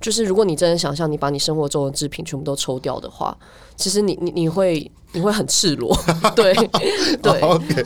[0.00, 3.36] 就是如果你真的想象你把你生活中的制品全部都抽掉的话，
[3.76, 5.94] 其实你你你会你会很赤裸，
[6.34, 6.54] 对
[7.22, 7.40] 对。
[7.40, 7.84] ok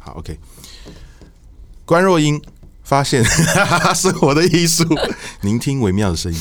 [0.00, 0.38] 好，OK。
[1.84, 2.40] 关若英
[2.84, 3.24] 发现
[3.96, 4.84] 生活的艺术，
[5.40, 6.38] 聆听微妙的声音。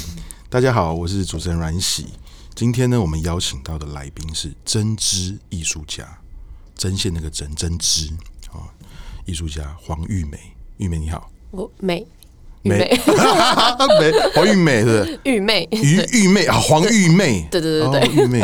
[0.50, 2.08] 大家好，我是主持人阮喜。
[2.54, 6.06] 今天呢，我们邀请到的来宾是针织艺术家，
[6.76, 8.08] 针线那个针针织。
[8.52, 8.68] 啊，
[9.26, 10.38] 艺术家黄玉梅。
[10.78, 12.06] 玉梅你好，我美。
[12.62, 12.78] 美。
[13.98, 14.12] 美。
[14.36, 15.66] 黄玉美是玉妹。
[15.72, 18.42] 玉玉妹啊，黄玉妹，对对对对，玉妹，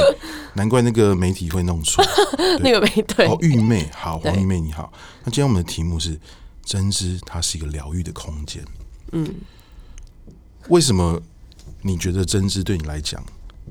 [0.54, 2.02] 难怪那个媒体会弄错。
[2.64, 3.28] 那个媒对。
[3.28, 3.90] 哦，玉妹。
[3.94, 4.90] 好，黄玉妹你好。
[5.26, 6.18] 那今天我们的题目是
[6.70, 8.64] 针织，它是一个疗愈的空间。
[9.14, 9.28] 嗯，
[10.68, 11.20] 为什么
[11.82, 13.24] 你觉得针织对你来讲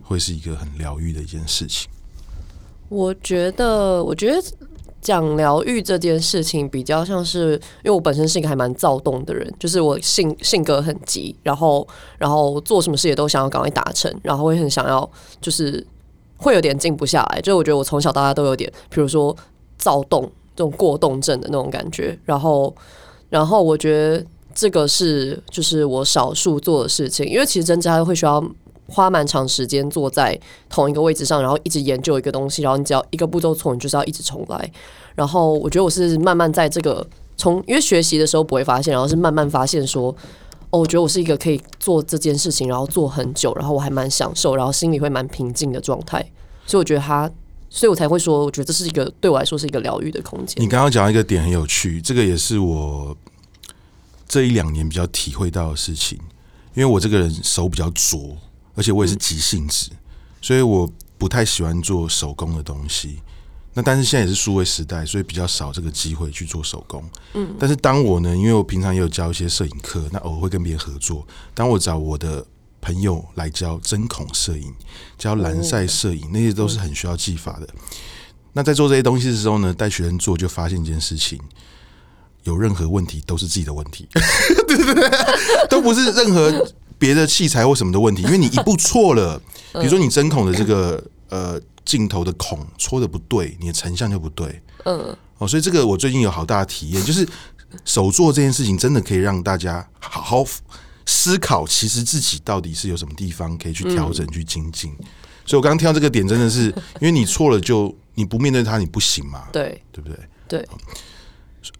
[0.02, 1.88] 会是一个很疗愈的一件事情？
[2.88, 4.42] 我觉得，我觉得。
[5.00, 11.86] 讲疗愈这件事情，比较像是因为我本身是一个还蛮躁动的人，就是我性性格很急，然后
[12.18, 15.08] 然后做什么事也都想要赶快达成，然后会很想要，
[15.40, 15.86] 就是
[16.36, 17.40] 会有点静不下来。
[17.40, 19.34] 就是我觉得我从小到大都有点，比如说
[19.78, 22.18] 躁动这种过动症的那种感觉。
[22.24, 22.74] 然后
[23.30, 28.44] 然后我觉得这个是就是我少数做的事情，因为其实针织它会需要。
[28.90, 34.72] 花蛮长时间坐在同一个位置上，然后一直研究一个东西，然后你只要一个步骤错，你就是要一直重来。
[35.14, 40.08] 然后我觉得我是慢慢在这个从，因为学习的时候不会发现，然后是慢慢发现说，
[40.70, 46.24] 哦，我觉得我是一个可以做这件事情，然后做很久，然后我还蛮享受，然后心里会蛮平静的状态。
[46.64, 47.30] 所以我觉得他，
[47.70, 50.62] 所以我才会说，我觉得这是一个对我来说是一个疗愈的空间。
[50.62, 53.16] 你刚刚讲到一个点很有趣，这个也是我
[54.26, 56.18] 这一两年比较体会到的事情，
[56.74, 58.36] 因为我这个人手比较拙。
[58.74, 59.90] 而且我也是急性子，
[60.40, 63.18] 所以我不太喜欢做手工的东西。
[63.74, 67.02] 那但是现在也是数位时代，所以比较少这个机会去做手工。
[67.34, 71.26] 嗯，但是当我呢，因为我平常也有教一些摄影课，那偶尔会跟别人合作。
[71.54, 72.46] 当我找我的
[72.80, 74.74] 朋友来教针孔摄影、
[75.16, 77.68] 教蓝晒摄影，那些都是很需要技法的。
[78.52, 81.40] 那在做这些东西的时候呢，带学生做，就发现一件事情：
[82.44, 84.08] 有任何问题都是自己的问题，
[84.66, 85.10] 对对对，
[85.68, 86.66] 都不是任何。
[87.00, 89.40] 别的器材或什么的问题，因为你一步错了，
[89.74, 94.60] 比如说你针孔的这个呃镜头的孔戳的不对，你的成像就不对。
[94.84, 97.24] 嗯，哦，所以这个我最近有好大的体验，就是
[97.84, 100.44] 手做这件事情真的可以让大家好好
[101.08, 104.94] 思考，其实自己到底是有什么地方可以去调整、去精进。
[105.46, 106.66] 所以我刚刚听到这个点，真的是
[107.00, 109.48] 因为你错了，就你不面对它，你不行嘛？
[109.50, 110.18] 对，对不对？
[110.46, 110.68] 对。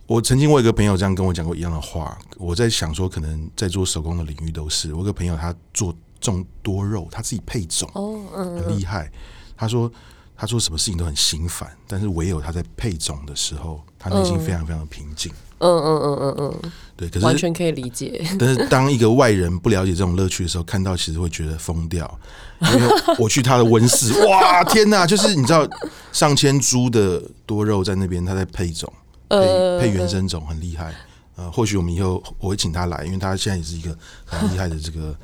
[0.06, 4.94] 我曾经我有个朋友这样跟我讲过一样的话，我在想说，可能在做手工的领域都是。
[4.94, 9.12] 我有个朋友他做种多肉，他自己配种，哦，很厉害。
[9.55, 9.93] 他说
[10.34, 15.31] 他做什么事情都很心烦，但是唯有他在配种的时候，他内心非常非常的平静。
[15.31, 18.25] 嗯嗯嗯嗯嗯，对，可是完全可以理解。
[18.39, 22.19] 但是当一个外人不了解这种乐趣的时候，看到其实会觉得疯掉。
[22.61, 22.89] 因为
[23.19, 25.07] 我去他的温室，哇，天哪！
[25.07, 25.69] 就是你知道
[26.13, 28.93] 上千株的多肉在那边，他在配种。
[29.31, 29.39] 配
[29.79, 30.95] 配原生种很厉害，
[31.37, 33.95] 呃，或许我们以后我会请他来，因为他现在也是一个
[34.25, 35.15] 很厉害的这个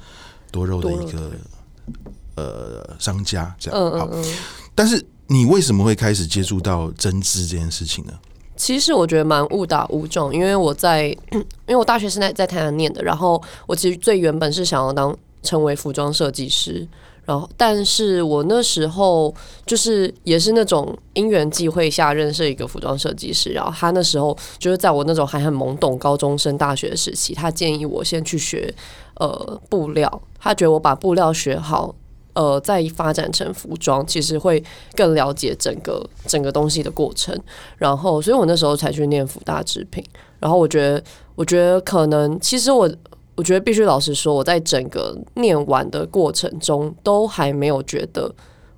[0.53, 1.33] 多肉的一个
[2.35, 4.07] 呃商家，这样好。
[4.75, 8.13] 但是你为什么会开始接触到针织这件事情呢？
[8.65, 16.89] 其实我觉得蛮误打误撞，因为我在 因为我大学是在在台南念的，然后我其实最原本是想要当成为服装设计师。
[17.27, 19.35] 然后，但是我那时候
[19.67, 28.75] 就是也是那种因缘际会下认识一个服装设计师，然后他那时候就是在我那种还很懵懂高中生大学时期，他建议我先去学
[29.17, 31.95] 呃布料，他觉得我把布料学好，
[32.35, 34.63] 呃，再发展成服装，其实会
[34.95, 37.35] 更了解整个整个东西的过程。
[37.79, 40.05] 然后，所以我那时候才去念辅大织品。
[40.39, 41.03] 然后，我觉得，
[41.35, 42.89] 我觉得可能其实我。
[43.37, 48.33] 我觉得必须老实说，我在整个念完的过程中，都还没有觉得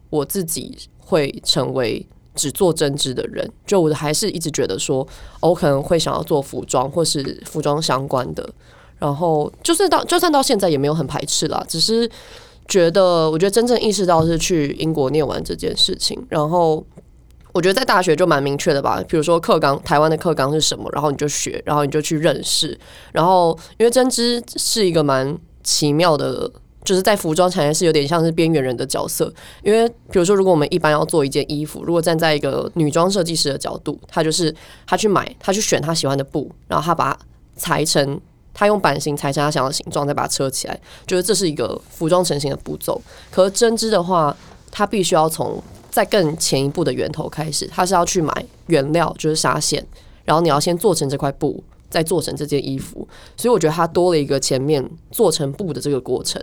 [0.09, 3.47] 我自己会成为只做针织的人。
[3.67, 5.06] 就我还是一直觉得说，
[5.41, 8.49] 我可能会想要做服装或是服装相关的。
[8.99, 12.11] 然后，就算到就算到现在也没有很排斥啦，只是
[12.68, 16.84] 觉得，我觉得真正意识到是去英国念完这件事情，然后。
[17.52, 22.78] 我觉得在大学就蛮明确的吧，比如说课纲，台湾的课纲是什么，然后你就学，然后你就去认识。
[23.12, 26.52] 然后因为针织是一个蛮奇妙的，
[26.84, 29.32] 就是在服装产业是有点像是边缘人的角色。
[29.62, 34.54] 因为比如说，如果我们一般要做一件衣服，如果站在一个女装设计师的角度，他就是
[34.86, 37.18] 他去买，他去选他喜欢的布，然后他把它
[37.56, 38.20] 裁成
[38.58, 42.99] 他用版型裁成他想要的形状，再把它车起来，觉得这是一个服装成型的步骤。
[43.31, 44.35] 可是针织的话，
[44.70, 48.32] 它必须要从再更前一步的源头开始，它是要去买
[48.69, 49.87] 原料，就是纱线，
[50.25, 53.06] 然后你要先做成这块布，再做成这件衣服。
[53.37, 56.43] 所以我觉得它多了一个前面做成布的这个过程。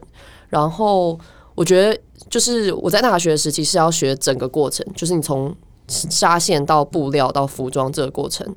[0.49, 1.19] 然后
[1.55, 1.99] 我觉得
[2.29, 5.55] 就是我在大学时期是要学整个过程，就是你从
[5.87, 8.47] 纱线到布料到服装这个过程，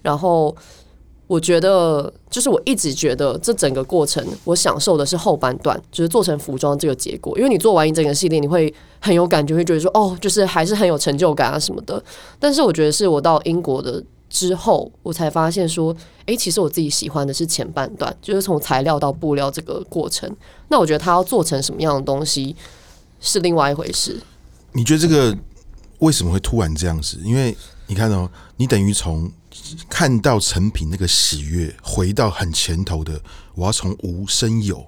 [0.00, 0.54] 然后
[1.32, 7.34] 我觉得就是我一直觉得这整个过程我享受的是后半段，就是做成服装这个结果。
[7.38, 12.04] 因为你做完一整个系列，你会很有感觉，会觉得说哦，就是还是很有成就感啊什么的。
[12.38, 15.96] 但是我觉得是我到英国的之后，我才发现说，
[16.26, 20.30] 诶，其实我自己喜欢的是前半段，就是从材料到布料这个过程。
[20.68, 22.54] 那我觉得它要做成什么样的东西
[23.20, 24.20] 是另外一回事。
[24.72, 25.34] 你觉得这个？
[26.00, 27.16] 为什么会突然这样子？
[27.24, 27.56] 因为
[27.86, 29.30] 你看哦，你等于从
[29.88, 33.20] 看到成品那个喜悦，回到很前头的，
[33.54, 34.86] 我要从无生有，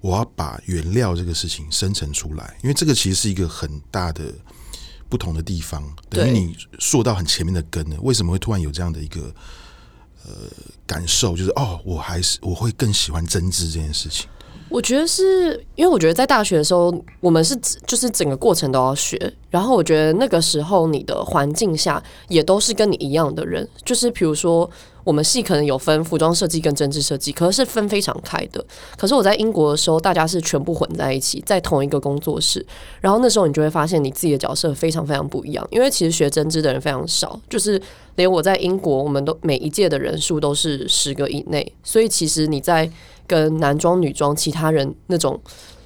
[0.00, 2.56] 我要把原料这个事情生成出来。
[2.62, 4.32] 因为这个其实是一个很大的
[5.08, 7.96] 不同的地方，等于你说到很前面的根了。
[8.00, 9.34] 为什么会突然有这样的一个
[10.24, 10.32] 呃
[10.86, 11.36] 感受？
[11.36, 14.26] 就是哦，我还是我会更喜欢针织这件事情。
[14.68, 19.32] 我觉得是因为我觉得在大学的时候，我们是就是整个过程都要学。
[19.48, 24.68] 然后我觉得那个时候你的环境下也都是跟你一样的人，就是比如说
[25.02, 28.62] 我们系可能有分服装设计跟针织设计，可是分非常开的。
[28.98, 32.64] 可是我在英国的时候，大家是全部混在一起，在同一个工作室。
[33.00, 37.80] 然后那时候你就会发现你自己的角色非常非常不一样，因为其实学针织的人非常少，就是
[38.16, 42.90] 连我在英国，我们都每一届的人数都是十个以内，所以其实你在。
[43.26, 45.40] 跟男装、女装、其他人那种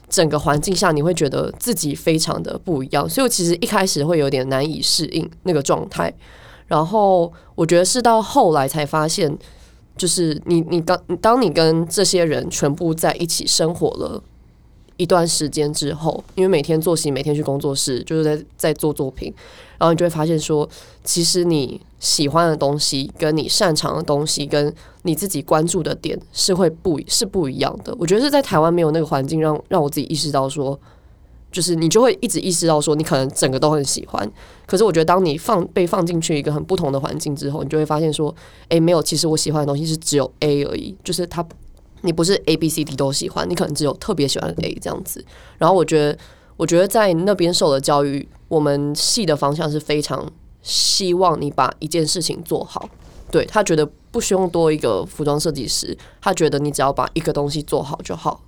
[0.08, 6.12] 整个环境下，你会觉得自己非常的不一样，所以我其实一开始会有点难以适应那个状态。
[6.66, 9.36] 然后我觉得是到后来才发现，
[9.96, 14.22] 就是你你当当你跟这些人全部在一起生活了
[15.00, 19.32] 一段时间之后，因为每天作息，每天去工作室，就是在在做作品，
[19.78, 20.68] 然后你就会发现说，
[21.02, 24.70] 其实你喜欢的东西，跟你擅长的东西，跟
[25.04, 27.96] 你自己关注的点是会不是不一样的。
[27.98, 30.78] 我觉得是在台湾没有那个环境让让我自己意识到说，
[31.50, 34.30] 就是你就会一直意识到说，你可能整个都很喜欢。
[34.66, 38.34] 可是我觉得当你放被放进去一个很不同的环境之后，你就会发现说，
[38.68, 41.42] 哎，没有，其实我喜欢的东西是只有 A 而已，就是它。
[42.02, 45.24] 你不是 A B C D 都喜欢，你可能只有特别喜欢 A 这样子。
[45.58, 46.18] 然后我觉得，
[46.56, 50.30] 我觉得在那边受的教育，我们系的方向是非常
[50.62, 52.88] 希望你把一件事情做好。
[53.30, 58.42] 对，他觉得不需要多一个服装设计师，他觉得你只要把一个东西做好就好。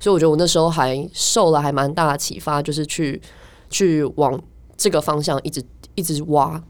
[0.00, 3.22] 所以我觉得我那时候还受了还蛮大的启发，就是去
[3.70, 4.38] 去往
[4.76, 5.62] 这个方向一直
[5.94, 6.62] 一直挖。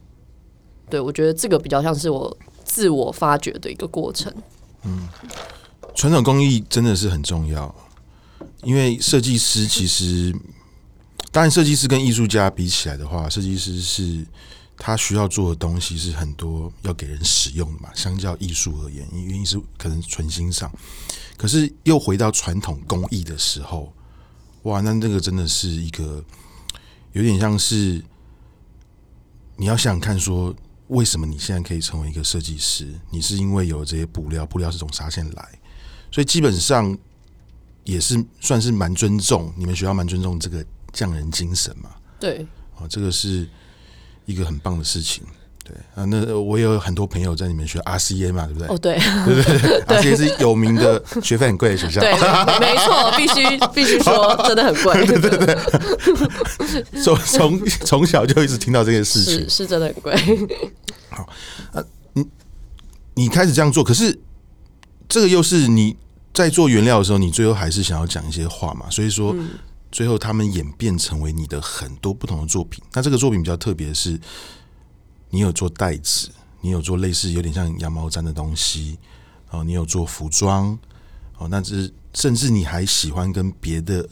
[0.91, 4.33] 对，我觉得这个比较像是我自我发掘的一个过程。
[4.85, 5.09] 嗯。
[5.95, 7.73] 传统工艺真的是很重要，
[8.63, 10.35] 因为设计师其实，
[11.31, 14.27] 当然设计师跟艺术家比起来的话，设计师是
[14.77, 17.89] 他需要做的东西是很多要给人使用的嘛。
[17.95, 20.71] 相较艺术而言，因为艺术可能纯欣赏，
[21.37, 23.93] 可是又回到传统工艺的时候，
[24.65, 26.23] 哇，那这个真的是一个
[27.13, 28.03] 有点像是
[29.57, 30.53] 你要想想看，说
[30.89, 32.93] 为什么你现在可以成为一个设计师？
[33.11, 35.61] 你是因为有这些布料，布料是从纱线来。
[36.15, 36.97] 所以基本上
[37.83, 41.91] 也是算是蛮尊重你们学校，蛮尊重这个匠人精神嘛。
[42.21, 42.47] 对，
[42.77, 43.45] 哦，这个是
[44.25, 45.25] 一个很棒的事情。
[45.65, 48.69] 对啊，那我也有很多朋友在你们学 RCA 嘛，对不对？
[48.69, 48.97] 哦，对，
[49.27, 52.01] 对对 对，RCA 是有名的学费很贵的学校。
[52.01, 52.13] 对，
[52.61, 55.05] 没错，必须 必须说，真的很贵。
[55.05, 60.15] 对对对， 从从从小就一直听到这件事情，是是真的很贵。
[61.11, 61.29] 好，
[61.73, 62.25] 啊，你
[63.15, 64.17] 你开始这样做，可是
[65.09, 65.97] 这个又是你。
[66.35, 68.91] 在做原料的时候，你最后还是想要讲一些话嘛？
[68.91, 69.33] 所以说，
[69.93, 72.83] 最后他们演变成为你的很多不同的作品。
[72.93, 74.21] 那这个作品比较特别的是，
[75.31, 76.29] 你有做袋子，
[76.61, 78.99] 你有做类似有点像羊毛毡的东西
[79.51, 80.77] 哦，你有做服装
[81.39, 84.07] 哦，那这甚至你还喜欢跟别的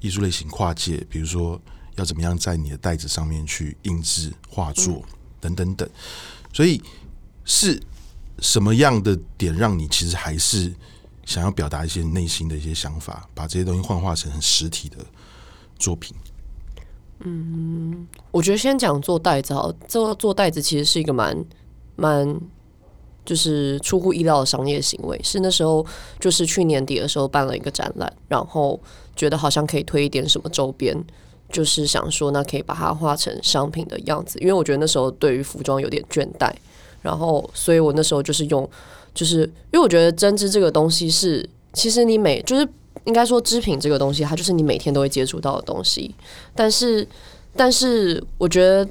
[0.00, 1.60] 艺术类型跨界，比如说
[1.94, 5.00] 要怎么样在你的袋子上面去印制画作
[5.40, 5.88] 等等等。
[6.52, 6.82] 所以
[7.44, 7.80] 是
[8.40, 10.74] 什么样的点让你其实还是？
[11.28, 14.96] 想要表达一些内心的一些想法，把这些东西幻化成实体的
[15.78, 16.16] 作品。
[17.18, 21.44] 嗯，我觉得先讲做袋子好，做做袋子其实是一个蛮
[21.96, 22.40] 蛮
[23.26, 25.20] 就是出乎意料的商业行为。
[25.22, 25.84] 是那时候
[26.18, 28.80] 就是去年底的时候办了一个展览，然后
[29.14, 30.96] 觉得好像可以推一点什么周边，
[31.52, 34.38] 就是想说那可以把它画成商品的样子。
[34.38, 36.50] 因为我觉得那时候对于服装有点倦怠，
[37.02, 38.66] 然后所以我那时候就是用。
[39.14, 42.68] 就是因为我觉得针织这个东西是其实你每就是
[43.04, 46.14] 应该说织品这个东西，它就是你每天都会接触到的东西。
[46.54, 47.06] 但是，
[47.56, 48.86] 但是我觉得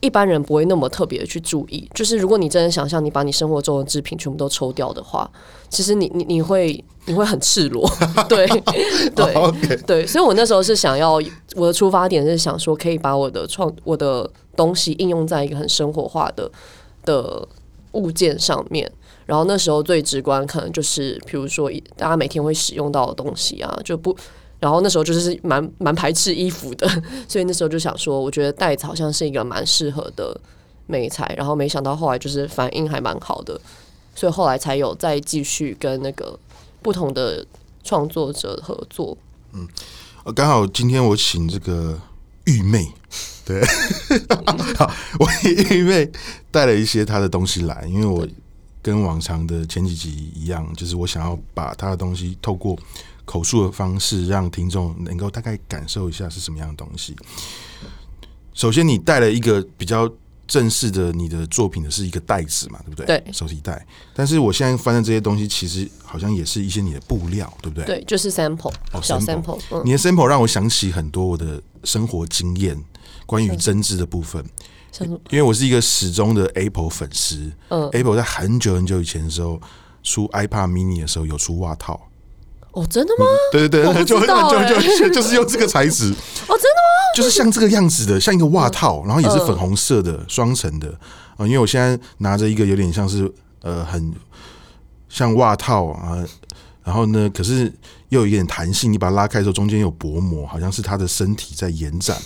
[0.00, 1.88] 一般人不会那么特别的去注意。
[1.94, 5.30] 就是如果你真的想象你把你生活中的织品全部都抽掉的话，
[5.70, 7.90] 其实你你你会你会很赤裸。
[8.28, 8.46] 对
[9.14, 9.54] 对、oh.
[9.86, 11.14] 对，所以我那时候是想要
[11.54, 16.50] 我的出发点是想说，可以把我的创我的东西应用在一个很生活化的
[17.04, 17.48] 的
[17.92, 18.90] 物件上面。
[19.24, 24.16] 然后那时候最直观可能就是，比如说大家每天会使用到的东西啊，就不，
[24.58, 26.88] 然后那时候就是蛮蛮排斥衣服的，
[27.28, 30.38] 所以那时候就想说，我觉得袋子好像是一个蛮适合的
[30.86, 33.60] 美材，然后没想到后来就是反应还蛮好的，
[34.14, 36.38] 所以后来才有再继续跟那个
[36.82, 37.46] 不同的
[37.84, 39.16] 创作者合作。
[39.52, 39.68] 嗯，
[40.34, 41.98] 刚好今天我请这个
[42.44, 42.92] 玉妹，
[43.44, 43.62] 对，
[44.76, 46.10] 好， 我玉妹
[46.50, 48.26] 带了一些她的东西来，因为我。
[48.82, 52.76] 跟往常的前几集一样，就是我想要把他的东西透过
[53.24, 57.16] 口述的方式，让听众能够大概感受一下是什么样的东西。
[58.52, 60.06] 首先，你带了一个比较
[60.52, 63.06] 正式的你的作品的是一个袋子嘛，对不对？
[63.06, 63.86] 对，手提袋。
[64.12, 67.86] 但是我现在翻的这些东西，其实好像也是一些你的布料，对不对？
[67.86, 69.58] 对，就是 sample，哦，小 sample。
[69.70, 72.78] 嗯，你的 sample 让我想起很多我的生活经验，
[73.24, 74.44] 关于针织的部分。
[75.30, 79.58] 因为我是一个始终的 Apple 粉丝，嗯，Apple 在很久很久以前的时候
[80.02, 81.98] 出 iPad Mini 的时候有出袜套，
[82.72, 83.24] 哦，真的吗？
[83.24, 84.26] 嗯、对对对，就就
[84.98, 86.10] 就就是用这个材质，
[86.48, 87.16] 哦，真的吗？
[87.16, 90.88] 就是像这个样子的，像一个袜套，然后也是粉红色的双层的
[91.36, 91.46] 啊。
[91.46, 94.12] 因为我现在拿着一个有点像是呃很
[95.08, 96.16] 像袜套啊，
[96.82, 97.70] 然后呢，可是
[98.08, 102.16] 又有一点弹性，你把它拉开的时候中间有薄膜，好像是它的身体在延展。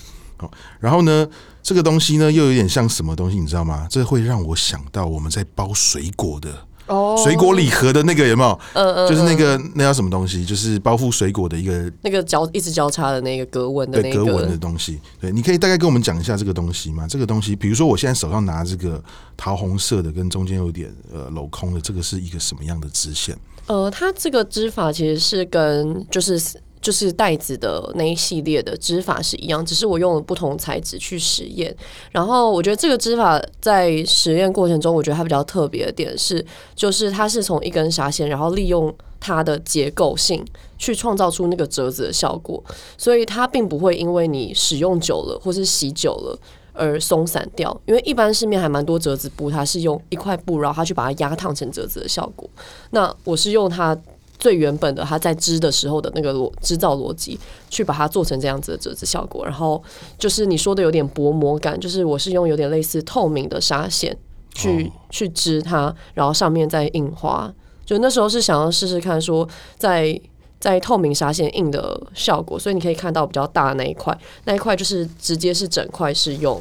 [0.79, 1.26] 然后呢，
[1.62, 3.88] 这个东西呢，又有点像什么东西，你知道吗？
[3.91, 6.50] 这会让我想到我们在包水果的
[6.87, 8.61] 哦，水果礼盒的那个有没有？
[8.75, 10.45] 嗯嗯，就是那个那叫什么东西？
[10.45, 15.00] 就是包覆水果的一个那个交一直交叉的那个格纹的那个格纹的东西。
[15.21, 17.07] 对，你可以大概跟我们讲一下这个东西吗？
[17.09, 19.02] 这个东西，比如说我现在手上拿这个
[19.37, 23.37] 桃红色的，跟中间有点呃镂空的，这个是一个什么样的支线？
[23.66, 26.40] 呃，它这个织法其实是跟就是。
[26.87, 31.76] 就是袋子的那一系列的织法是一样，只是我用了不同材质去实验。
[32.12, 40.45] 然后我觉得这个织法在实验过程中，我觉得它比较特别的点是，就是它是从一根纱线，然后利用它的结构性
[40.78, 42.62] 去创造出那个折子的效果，
[42.97, 46.38] 所以它并不会因为你使用久了或是洗久了
[46.73, 47.76] 而松散掉。
[47.87, 52.49] 因为一般市面还蛮多折子布，它是用一块布，然后它去把它压烫成折子的效果。
[52.90, 53.99] 那我是用它。
[54.38, 57.38] 最原本的，它在织的时候的那个逻制造逻辑，
[57.71, 59.45] 去把它做成这样子的折子效果。
[59.45, 59.83] 然后
[60.19, 64.16] 就是你说的有点薄膜感，就是我是用有点类似透明的纱线
[64.52, 64.93] 去、oh.
[65.11, 67.52] 去织它，然后上面再印花。
[67.85, 70.21] 就那时候是想要试试看，说在
[70.61, 72.59] 在透明纱线印的效果。
[72.59, 76.61] 所以你可以看到比较大的那一块，那一块就是直接是整块是用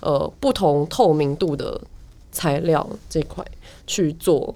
[0.00, 1.80] 呃不同透明度的
[2.32, 3.44] 材料这块
[3.86, 4.54] 去做。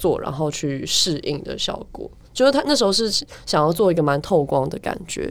[0.00, 3.10] 做然后去适应的效果，就是他那时候是
[3.44, 5.30] 想要做一个蛮透光的感觉。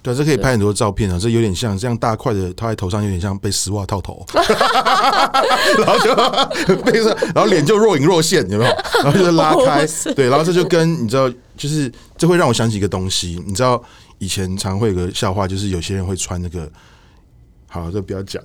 [0.00, 8.70] 对，这可以拍很多照片啊，这有点像这样大块的套在头上，有点像被丝袜套头， 然后就被上，然后脸就若隐若现，有没有？
[9.02, 13.82] 然后就拉 开，对，然后这就跟你知道，就是这会让我想起一个东西，你知道
[14.18, 16.70] 以前常会有个笑话，就是有些人会穿那个。
[17.70, 18.42] 好，这不要讲。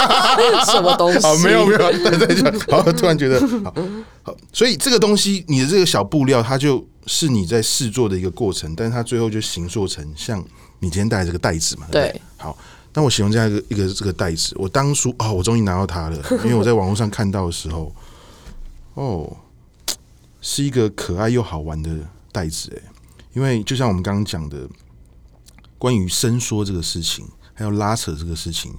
[0.64, 1.18] 什么东西？
[1.20, 2.60] 好，没有没有，再再讲。
[2.70, 3.74] 好，突然觉得好，
[4.22, 10.42] 好，所以这个东西，你的这个小布料，它就是你在试做的一个过程，但是它最后就形塑成像
[10.80, 11.86] 你今天带的这个袋子嘛。
[11.92, 12.20] 对，对。
[12.38, 12.56] 好，
[12.94, 17.94] 那我形容这样一个一个这个袋子，我当初哦，我终于拿到它了，因为我在网络上看到的时候，
[18.94, 19.30] 哦，
[20.40, 21.90] 是一个可爱又好玩的
[22.32, 22.82] 袋子哎，
[23.34, 24.66] 因为就像我们刚刚讲的，
[25.76, 27.26] 关于伸缩这个事情。
[27.54, 28.74] 还有拉扯这个事情，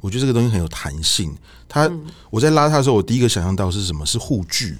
[0.00, 1.34] 我觉得这个东西很有弹性。
[1.68, 4.04] 它，嗯、我在拉它的时候，我第一个想象到是什么？
[4.04, 4.76] 是护具。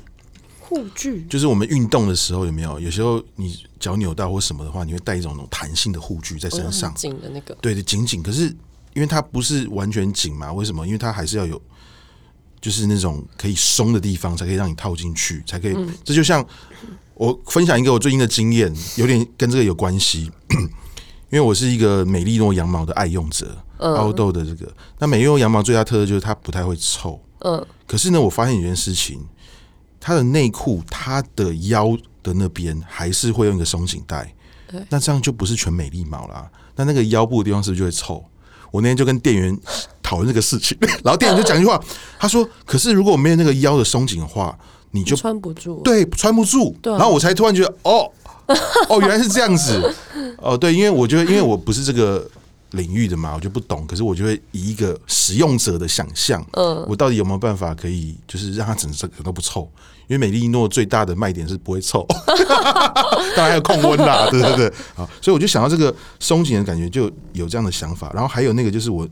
[0.61, 2.81] 护具就是我们运动的时候有没有？
[2.81, 7.55] 有时候你脚扭到或什么的话，你会带一种那种弹性的护具在身上，紧的那个。
[7.61, 8.21] 对的，紧紧。
[8.21, 8.47] 可是
[8.93, 10.53] 因为它不是完全紧嘛？
[10.53, 10.85] 为什么？
[10.85, 11.61] 因为它还是要有，
[12.61, 15.75] 就是那种可以松的地方，才可以让你套进去，才可以。
[15.77, 16.45] 嗯、这就像
[17.15, 20.31] 我分享一个我最近的经验，有点跟这个有关系。
[21.31, 24.73] 因为我是一个美丽诺羊毛的爱用者，凹豆的这个。
[24.99, 27.21] 那美丽诺羊毛最大特色就是它不太会臭。
[27.41, 27.65] 嗯。
[27.87, 29.27] 可是呢，我发现一件事情，
[30.01, 34.33] 它的内裤，它的腰的那边还是会用一个松紧带。
[34.69, 34.81] 对。
[34.89, 36.51] 那这样就不是全美丽毛啦。
[36.77, 38.25] 那那个腰部的地方是不是就会臭？
[38.71, 39.59] 我那天就跟店员
[40.03, 41.81] 讨论这个事情， 然后店员就讲一句话，
[42.19, 44.57] 他说：“可是如果没有那个腰的松紧的话，
[44.91, 46.77] 你就穿不住。”对，穿不住。
[46.83, 46.93] 对。
[46.93, 48.11] 然后我才突然觉得，哦。
[48.89, 49.95] 哦，原来是这样子。
[50.39, 52.29] 哦，对，因为我觉得，因为我不是这个
[52.71, 53.87] 领域的嘛，我就不懂。
[53.87, 59.69] 可是我就会以一个使用者的想象，嗯，我到底有没有办法可以，就是让它整个都不臭？
[60.09, 62.07] 因为美丽诺最大的卖点是不会臭，
[63.35, 64.73] 当然还有控温啦，对对对。
[64.95, 68.13] 好，所以我就想到这个松紧的感觉，就有这样的想法。
[68.15, 69.09] 然后还有那个，就是我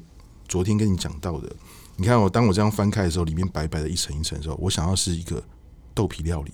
[0.46, 1.50] 昨天跟你讲到的，
[1.96, 5.42] 你看我当我这样翻开的时候，里面白白的一层一层的时候，我想要是一个
[5.92, 6.52] 豆皮料理。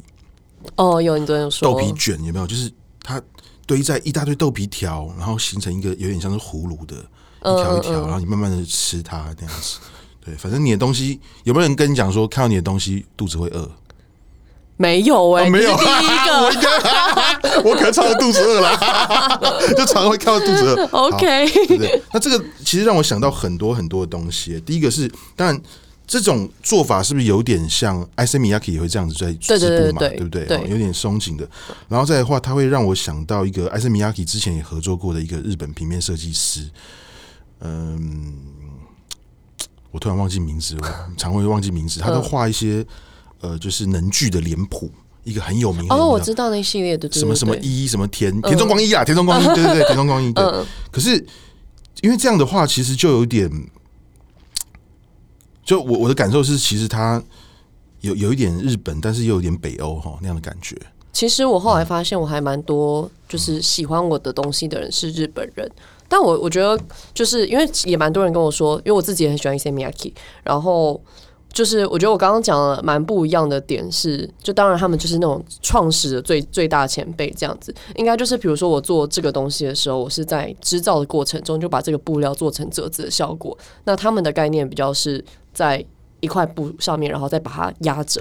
[0.76, 2.46] 哦，有你昨天有说豆皮卷有没有？
[2.46, 2.70] 就是
[3.02, 3.20] 它
[3.66, 9.78] 堆在一大堆豆皮条，然后形成一个有点像是葫芦的一条一条，然后你慢慢的吃它那样子。
[10.24, 13.70] 对，反正你的东西有没有人跟你讲说，看到你的东西肚子会饿？
[14.76, 15.76] 没有哎、欸，没有。
[15.76, 15.86] 第一
[16.26, 18.78] 个， 我应该， 我可能常常肚子饿了，
[19.76, 20.86] 就常常会看到肚子饿。
[20.92, 22.02] OK，对对？
[22.12, 24.58] 那这个其实让我想到很多很多的东西。
[24.60, 25.60] 第一个是，当然
[26.10, 30.00] 这种做法是不是有点像艾森米亚克也会这样子在织布嘛？
[30.00, 30.44] 对不对？
[30.44, 31.48] 对，有点松紧的。
[31.88, 36.68] 然后再的话，它会让我想到一个艾森米亚克之前也合作过的一个日本平面设计师。
[37.60, 38.34] 嗯，
[39.92, 42.00] 我突然忘记名字了， 常会忘记名字。
[42.00, 42.84] 他都画一些。
[43.42, 44.92] 呃，就是能剧的脸谱，
[45.24, 50.30] 一个很有名的哦，我知道那一系列的什么什么一什么田田中光一啊，田中光一，对对对，田中光一。
[50.30, 50.44] 对，
[50.92, 51.12] 可是
[52.02, 53.50] 因为这样的话，其实就有点，
[55.64, 57.22] 就我我的感受是，其实他
[58.00, 60.76] 有有一点日本，但是又有点北欧哈那样的感觉。
[61.12, 65.70] 其实我后来发现，我还蛮多就是喜欢我的东西的人是日本人，
[66.08, 66.78] 但我我觉得
[67.12, 70.12] 就是因为也蛮多人跟我说，因为我自己也很喜欢 Issey Miyake，
[70.42, 71.00] 然后。
[71.52, 83.58] 就是我觉得我刚刚讲的蛮不一样的点是，就当然他们就是那种创始的最最大前辈这样子，应该就是比如说我做这个东西的时候，我是在制造的过程中就把这个布料做成折子的效果。
[83.82, 85.84] 那他们的概念比较是在
[86.20, 88.20] 一块布上面，然后再把它压折，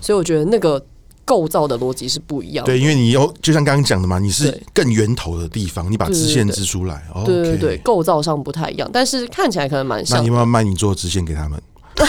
[0.00, 0.84] 所以我觉得那个
[1.24, 2.72] 构造的逻辑是不一样的。
[2.72, 10.18] 对，因为你有就像刚刚讲的嘛，你是更源头的地方，你把支线织出来，对对对，对对对，构造上不太一样，但是看起来可能蛮像。
[10.18, 11.60] 那你要不要卖你做支线给他们？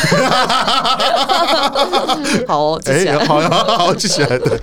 [2.46, 4.60] 好、哦， 哎、欸，好，好，好，记起来的。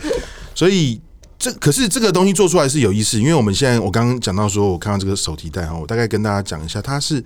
[0.55, 1.01] 所以
[1.39, 7.25] 这可是这个东西做出来是有意思，因为我们现在我刚刚讲到说，我看到这个手提袋哈，我大概跟大家讲一下，它是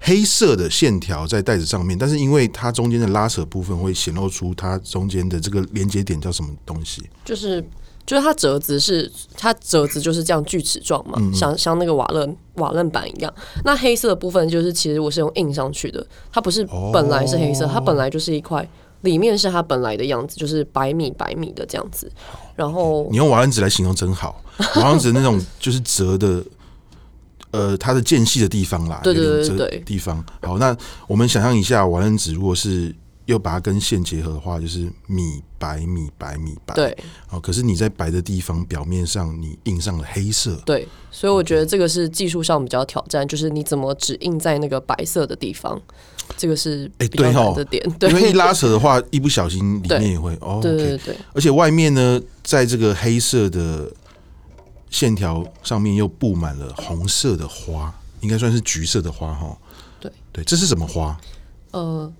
[0.00, 7.02] 黑色的线条在袋子上面，但是因为它中间的拉扯部分会显露出它中间的这个连接点叫什么东西？
[7.24, 7.64] 就是。
[8.06, 13.34] 就是它折子是它折子就是这样锯齿状嘛，嗯嗯像像那个瓦楞瓦楞板一样。
[13.64, 18.64] 那黑色的部分就是其实我是用印上去的，它不是本来是黑色，它本来就是一块，
[19.00, 22.08] 里面是它本来的样子，就是白米白米的这样子。
[22.54, 24.40] 然后你用瓦楞纸来形容真好，
[24.76, 26.40] 瓦楞纸那种就是折的，
[27.56, 30.24] 呃，它的间隙的地方啦，对对对地方。
[30.42, 32.94] 好，那我们想象一下，瓦楞纸如果是。
[33.26, 36.72] 又把它跟线结合的话，就是米白米白米白。
[36.76, 40.54] 对，好，可是你在白的地方表面上你印上了黑色。
[40.64, 45.76] 对，所以我觉得这个是技术上比较挑战，就是你怎么只印在那个白色的地方，
[46.36, 47.82] 这个是哎对哈的点。
[47.98, 50.60] 对，因为一拉扯的话，一不小心里面也会哦。
[50.62, 51.16] 对对对。
[51.32, 53.90] 而且外面呢，在这个黑色的
[54.96, 59.54] 线条上面又布满了红色的花，应该算是橘色的花哈。
[60.00, 61.14] 对对，这是什么花？
[61.72, 62.10] 呃。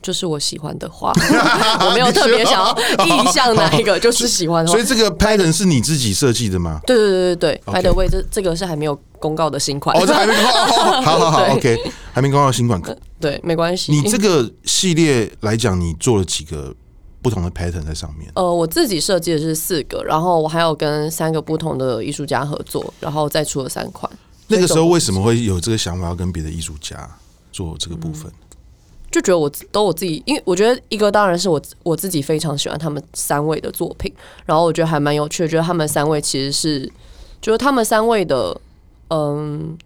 [0.00, 1.12] 就是我喜欢的花，
[1.86, 2.76] 我没有特别想要
[3.06, 4.76] 印象哪一个， 就是喜欢的花。
[4.76, 6.80] 所以这个 pattern 是你自己设计的吗？
[6.84, 9.96] 对对对对对，by the way，这这个是还没有公告的新款。
[9.96, 10.50] 哦，这还没公告，
[11.02, 11.78] 好好好，OK，
[12.12, 12.82] 还没公告新款。
[13.20, 13.92] 对，没关系。
[13.92, 16.74] 你这个系列来讲，你做了几个
[17.22, 18.30] 不同的 pattern 在上面？
[18.34, 24.10] 呃，我自己设计的是四个，然后我还有跟三个不同的艺术家合作，然后再出了三款。
[24.48, 27.08] 那个时候为什么会有这个想法要跟别的艺术家
[27.52, 28.30] 做这个部分？
[29.10, 34.12] 就觉得我都我自己，因为我觉得一个当然是我我自己非常喜欢他们三位的作品，
[34.46, 36.90] 然后我觉得还蛮有趣的，觉得他们三位其实是，
[37.40, 38.58] 就是他们三位的
[39.08, 39.76] 嗯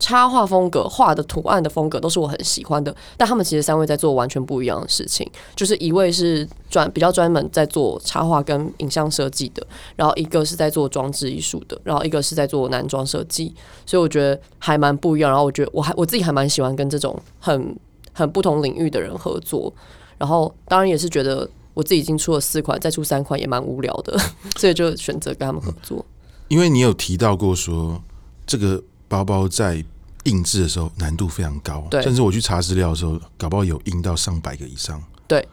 [0.00, 13.54] 插画风格、画的图案的风格都是我很喜欢的，但他们其实三位在做完全不一样的事情，就是一位是专比较专门在做插画跟影像设计的，然后一个是在做装置艺术的，然后一个是在做男装设计，
[13.86, 17.76] 所以我觉得还蛮不一样，然后我觉得我还我自己还蛮喜欢跟这种很。
[18.12, 19.72] 很不同领域的人合作，
[20.18, 24.18] 然后当然也是觉得我自己已经出了四款，再出三款也蛮无聊的，
[24.58, 26.04] 所以就选择跟他们合作。
[26.48, 28.02] 因为你有提到过说，
[28.44, 29.84] 这个包包在
[30.24, 35.02] 印制的时候难度非常高，对，甚至我去查资料的时候，搞不好有印到上百个以上。
[35.26, 35.46] 对，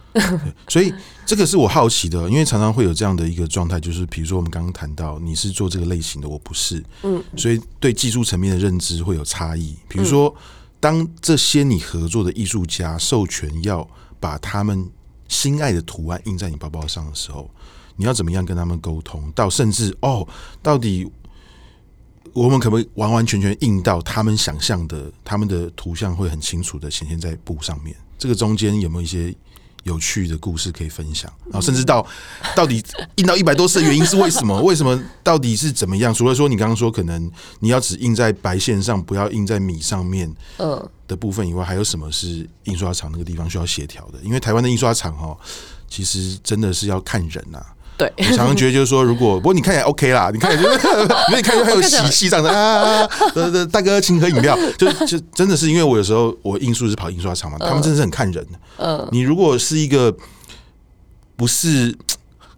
[0.67, 0.93] 所以
[1.25, 10.29] 这个是我好奇的，因为常常会有这样的一个状态，就是比如说我们刚刚谈到你是做这个类型的，我不是，嗯，所以对技术层面的认知会有差异，比如说。
[10.29, 10.41] 嗯
[10.79, 13.85] 当这些你合作的艺术家授权要
[14.19, 14.87] 把他们
[15.27, 17.49] 心爱的图案印在你包包上的时候，
[17.95, 19.31] 你要怎么样跟他们沟通？
[19.33, 20.25] 到甚至哦，
[20.61, 21.11] 到底
[22.43, 27.95] 我们可不可以完完全全印到他们想象的，他们的图像会很清楚的显现在布上面？
[28.17, 29.33] 这个中间有没有一些？
[29.83, 32.05] 有趣的故事可以分享，然后甚至到
[32.53, 32.83] 到底
[33.15, 34.59] 印到一百多次的原因是为什么？
[34.61, 36.13] 为什么到底是怎么样？
[36.13, 44.19] 除了说你刚刚说可能你要只印在白线上，不要印在米上面，嗯的部分以外，还有什么是印刷厂那个地方需要协调的？
[44.23, 45.37] 因为台湾的印刷厂哦，
[45.87, 47.73] 其实真的是要看人呐、啊。
[47.97, 50.87] 对，我常常觉得就是说，如果不过你看起来 OK 啦，你看起来就是，
[51.29, 53.09] 因为你看起来还有喜气这样的啊，
[53.71, 58.59] 大哥请喝饮料，就就真的是因为我有时候我印书是跑印刷厂嘛，他们真的是很看人的。
[58.77, 60.15] 嗯，你如果是一个
[61.35, 61.97] 不是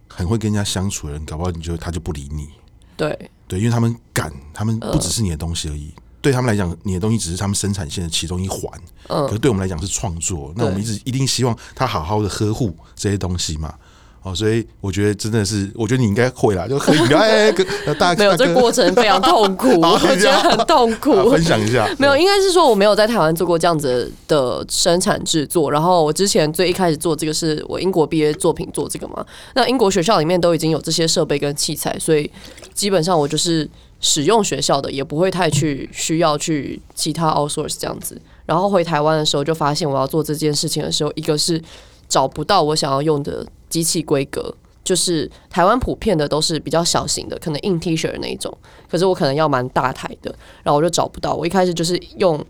[0.08, 2.50] 很会跟人家相处的人，搞不好你就他就不理你。
[2.98, 8.62] 对对，因为他们敢，他们不只是你的东西而已，对他们来讲，你的东西只是他们生产线的其中一环。
[9.08, 13.74] 嗯，可是对我们来讲是创作，那我们一直一定希望他好好的呵护这些东西嘛。
[14.22, 17.52] 哦，所以我觉得真的是，我觉得你应该会啦，就喝饮料，哎，
[17.98, 21.30] 大家没有，这过程非常痛苦，我觉得很痛苦。
[21.30, 25.72] 分享一下， 没有，应该是说我没有在台湾做过这样子的生产制作。
[25.72, 32.30] 然后我之前最一开始做这个是我英国毕业作品做这个嘛，那英国学校里面都已经有这些设备跟器材，所以
[32.74, 33.70] 基本上我就是
[34.02, 38.20] 使用学校的，也不会太去需要去其他 outsource 这样子。
[38.46, 41.62] 然后回台湾的时候就发现，我要做这件事情的时候，一个是
[42.10, 43.46] 找不到我想要用的。
[43.70, 44.52] 机器规格
[44.84, 48.52] 就是台湾普遍的都是比较小型的，可能印 T 恤的那一种。
[48.90, 51.36] 可是我可能要蛮大台的，然后我就找不到。
[51.36, 52.44] 我一开始就是用，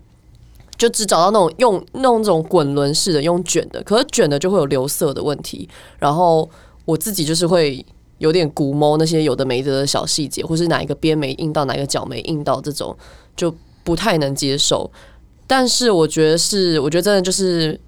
[0.78, 3.82] 就只找到那种用那种滚轮式的，用卷的。
[3.82, 5.68] 可是卷的就会有留色的问题。
[5.98, 6.48] 然后
[6.86, 7.84] 我自己就是会
[8.16, 12.96] 有点估摸那些有的没的的小细节，或是哪一个边没印到，哪一个角没印到，这种
[13.36, 14.90] 就不太能接受。
[15.46, 17.78] 但是我觉得是，我觉得真的就是。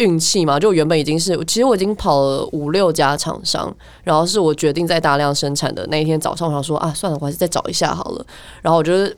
[0.00, 8.26] 运气嘛，就原本已经是，其实我已经跑了五六家厂商，然后是我决定在大量生产的那一天早上，我想说啊，算了，我还是再找一下好了。
[8.62, 9.14] 然后我就是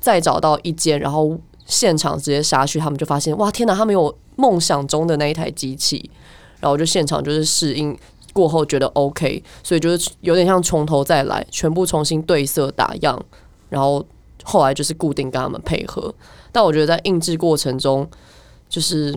[0.00, 6.08] 再找到一间，然后现场直接杀去，他们就发现哇，天哪，他们有梦想中的那一台机器。
[6.60, 7.98] 然后我就现场就是试印
[8.32, 13.20] 过后觉得 OK，所以就是有点像从头再来，全部重新对色打样，
[13.68, 14.06] 然后
[14.44, 16.14] 后来就是固定跟他们配合。
[16.52, 18.08] 但我觉得在印制过程中，
[18.68, 19.12] 就是。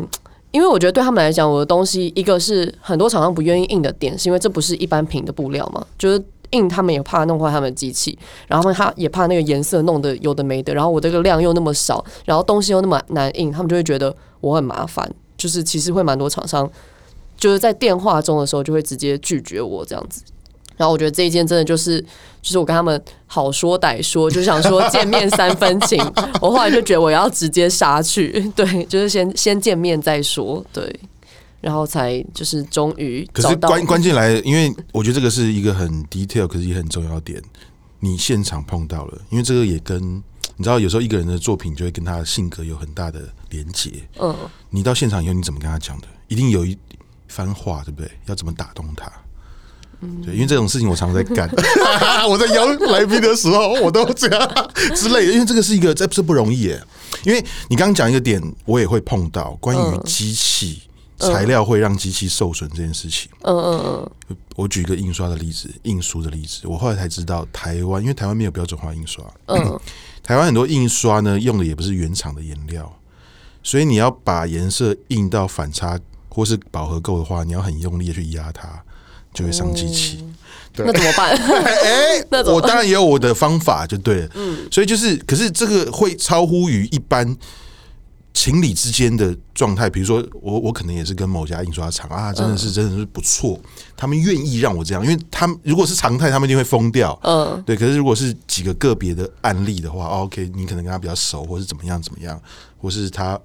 [0.51, 15.07] 因为我觉得对他们来讲，我的东西一个是很多厂商不愿意印的点，是因为这不是一般平的布料嘛，就是印他们也怕弄坏他们的机器，然后他也怕那个颜色弄得有的没的，然后我这个量又那么少，然后东西又那么难印，他们就会觉得我很麻烦，
[15.37, 16.67] 就是其实会蛮多厂商
[17.37, 20.23] 就是在电话中的时候就会直接拒绝我这样子。
[20.79, 21.99] 然后我觉得这一件真的就是，
[22.41, 26.01] 就是我跟他们好说歹说，就想说见面三分情。
[26.39, 30.99] 我后来就觉得我要直接杀去，对，就是先先见面再说，对，
[31.59, 33.29] 然后才就是终于。
[33.33, 37.43] 可是关关键来，因为我觉得这个是一个很 detail，可是也很重要点。
[37.99, 40.23] 你现场碰到了，因为这个也跟
[40.55, 43.91] 你知道，有时候一个人的作品就会跟他的性格有很大的连结。
[44.17, 44.33] 嗯，
[44.69, 46.07] 你到现场以后，你怎么跟他讲的？
[46.29, 46.77] 一定有一
[47.27, 48.09] 番话，对不对？
[48.27, 49.11] 要怎么打动他？
[50.25, 51.49] 对，因为这种事情我常常在干。
[52.29, 55.33] 我在邀来宾的时候，我都这样之类的。
[55.33, 56.81] 因为这个是一个，这不是不容易耶。
[57.23, 60.83] 因为你刚刚讲一个点，我也会碰到关于机器
[61.17, 63.29] 材料会让机器受损这件事情。
[63.41, 64.37] 嗯嗯嗯。
[64.55, 66.61] 我举一个印刷的例子，印书的例子。
[66.65, 69.23] 我后来才知道，台湾因为台湾没有标准化印刷。
[69.47, 69.79] 嗯。
[70.23, 72.93] 台湾很多印刷呢，用的也不是原厂的颜料，
[73.63, 78.81] 所以你要把颜色印到反差或是饱和够的话，你要很用力的去压它。
[79.39, 80.21] 就会伤机器，
[80.73, 81.31] 对，那怎么办？
[81.33, 84.29] 哎， 那我当然也有我的方法，就对了。
[84.35, 87.37] 嗯，所以就是，可是这个会超乎于一般
[88.33, 89.89] 情理之间的状态。
[89.89, 93.57] 比如说，我我可能也是跟某家印刷厂啊，真的是真的是不错，
[93.95, 97.17] 他们愿意让我这样，因为他们如果是常态，他们一定会疯掉。
[97.23, 97.77] 嗯，对。
[97.77, 102.37] 可是如果是几个个别的案例的话，OK，你可能跟他比较熟，或是怎么样怎么样，
[102.77, 103.39] 或是他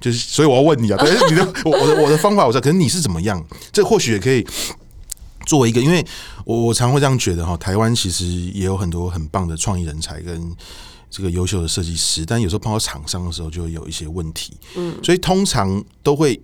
[0.00, 3.44] 就是，所以我要问你啊，可是你的 我我的我的方法我知道，可是你是怎么样？
[3.72, 4.46] 这或许也可以。
[5.46, 6.04] 作为一个，因为
[6.44, 10.54] 我我常会这样觉得哈，台湾其实也有很多很棒的创意人才跟
[11.10, 14.52] 这个优秀的设计师，但有时候碰到厂商的时候，就会有一些问题。
[14.76, 16.40] 嗯，所以通常都会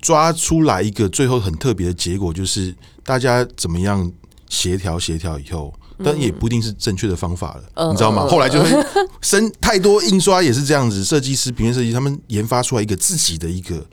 [0.00, 4.12] 抓出来一个最后很特别的结果，就是大家怎么样
[4.48, 5.72] 协调协调以后，
[6.04, 8.26] 但也不一定是正确的方法了，你知道吗？
[8.26, 8.70] 后来就会
[9.22, 13.86] 生太多印刷也是这样子，设计师、平面设计他们研发出来一个自己的一个。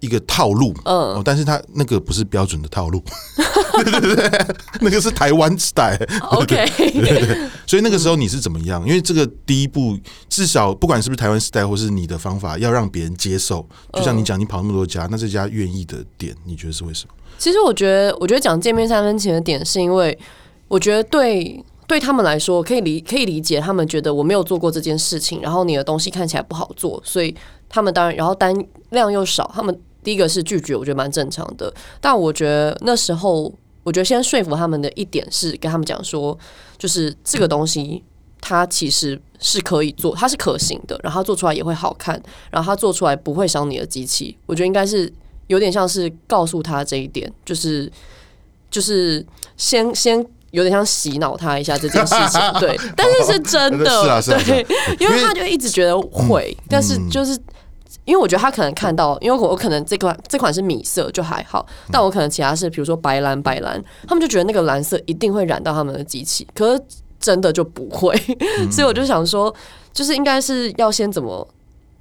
[0.00, 3.02] 一个套路，嗯、哦，但是他那个不是标准的套路，
[3.84, 4.46] 对对对，
[4.80, 8.84] 那个是台湾 style，OK， 对对对，所以那个时候你是怎么样？
[8.86, 9.96] 因为这个第一步，
[10.28, 13.68] 至少不管是不是台湾 style，或是你的方法，要让别人接受。
[13.92, 17.14] 就像你讲，你跑那么多家，那这家愿意的点，你觉得是为什么？
[17.38, 20.18] 其实我觉得，我觉得讲见面三分情的点，是因为
[20.68, 27.34] 我觉得对对他们来说，可以理可以理解，他们觉得我没有做过这件事情，然后你的东西看起来不好做，所以
[27.68, 28.54] 他们当然，然后单
[28.90, 29.78] 量又少，他们。
[30.02, 31.72] 第一个是拒绝，我觉得蛮正常的。
[32.00, 36.36] 但我觉得那时候，我觉得先说服他们的一点是跟他们讲说，
[36.78, 38.02] 就是这个东西
[38.40, 44.36] 它其实是可以做，它是可行的，然后做出来也会好看，然后它做出来不会伤你的机器。
[44.46, 45.12] 我觉得应该是
[45.48, 47.90] 有点像是告诉他这一点，就是
[48.70, 49.24] 就是
[49.58, 52.40] 先先有点像洗脑他一下这件事情。
[52.58, 54.66] 对， 但是是真的，对，
[54.98, 57.38] 因为他就一直觉得会，但是就是。
[58.10, 66.82] 因为我觉得他可能看到，因为我我可能这款这款是米色就还好，但我可能其他是比如说白蓝白蓝，他们就觉得那个蓝色一定会染到他们的机器，可是
[67.20, 68.16] 真的就不会，
[68.68, 69.54] 所以我就想说，
[69.92, 71.46] 就是应该是要先怎么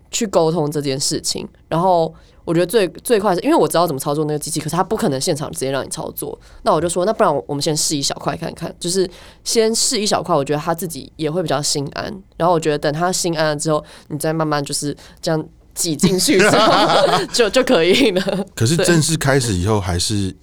[0.10, 2.12] 去沟通这件事情，然后
[2.44, 9.08] 我觉得最最快是因为我知道怎么操作那个机器，可是他不可能现场直接让你操作，那我就说，那不然我们先试一小块看看，就是
[9.44, 15.48] 先试一小块，我觉得他自己也会比较心安，然后我觉得等他心安了之后，你再慢慢就是这样。
[15.80, 16.38] 挤进去
[17.32, 18.46] 就就可以了。
[18.54, 20.36] 可是正式开始以后，还是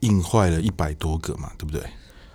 [0.00, 1.82] 印坏了一百多个嘛，对不对？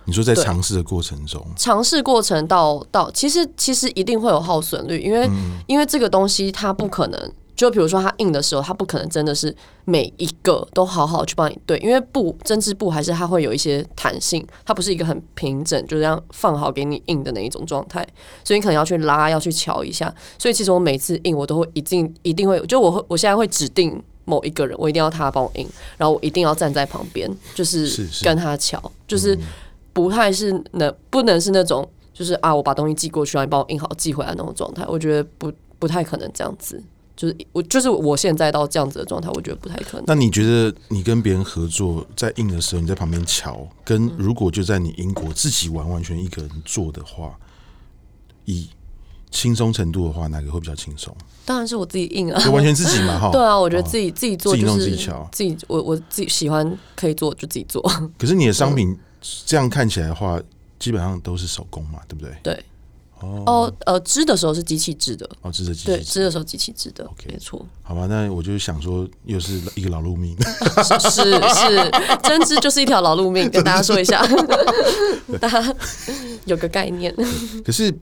[0.04, 7.32] 你说在尝试的过程中，尝试过程到到，其实其实一定会有耗损率，因为、嗯、因为这个东西它不可能。
[7.54, 18.06] 就比如说，它印的时候，它不可能真的是每一个都好好去帮你对，因为布针织布还是它会有一些弹性，它不是一个很平整就这样放好给你印的那一种状态，
[18.42, 20.12] 所以你可能要去拉，要去瞧一下。
[20.38, 29.38] 所以其实我每次印，我都会一定一定会，就我会我现在会指定某一个人，我一定要他帮我印，然后我一定要站在旁边，就是跟他瞧，就是
[29.92, 36.82] 不太是能不能是那种就是啊，我把东西寄过去，让你帮我印好寄回来那种状态，我觉得不不太可能这样子。
[37.22, 40.04] 就是我，就是我现在到这样子的状态，我觉得不太可能。
[40.08, 47.38] 那你觉得你跟别人合作在印的时候，你在旁边瞧，跟如果就在你英国自己完完全一个人做的话，
[48.44, 48.68] 以
[49.30, 51.16] 轻松程度的话，哪个会比较轻松？
[51.44, 53.30] 当然是我自己印啊，就完全自己嘛，哈。
[53.32, 57.80] 对啊，我觉得自己自己做，就是自己瞧，自己我我自己喜欢可以做就自己做。
[58.18, 58.98] 可是你的商品
[59.46, 60.40] 这样看起来的话，
[60.80, 62.34] 基本上都是手工嘛，对不对？
[62.42, 62.64] 对。
[63.22, 67.64] 哦，呃，织的时候是机器织的，哦，织的机器，对，织的时候机器织的，OK，没错。
[67.82, 70.36] 好吧，那我就想说，又是一个劳碌命，
[71.00, 71.90] 是是，
[72.22, 74.26] 针织就是一条劳碌命，跟大家说一下，
[75.40, 75.74] 大家
[76.46, 77.14] 有个概念。
[77.64, 77.94] 可是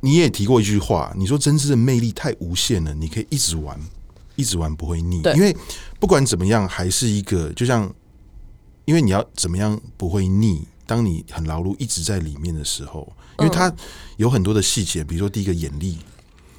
[0.00, 3.78] 你也提过一句话，你说针织的魅力太无限了，你可以一直玩，
[4.36, 5.56] 一直玩不会腻，对因为
[5.98, 7.92] 不管怎么样，还是一个，就像，
[8.84, 10.66] 因为你要怎么样不会腻。
[10.86, 13.72] 当你很劳碌一直在里面的时候，因为它
[14.16, 15.98] 有很多的细节，比如说第一个眼力，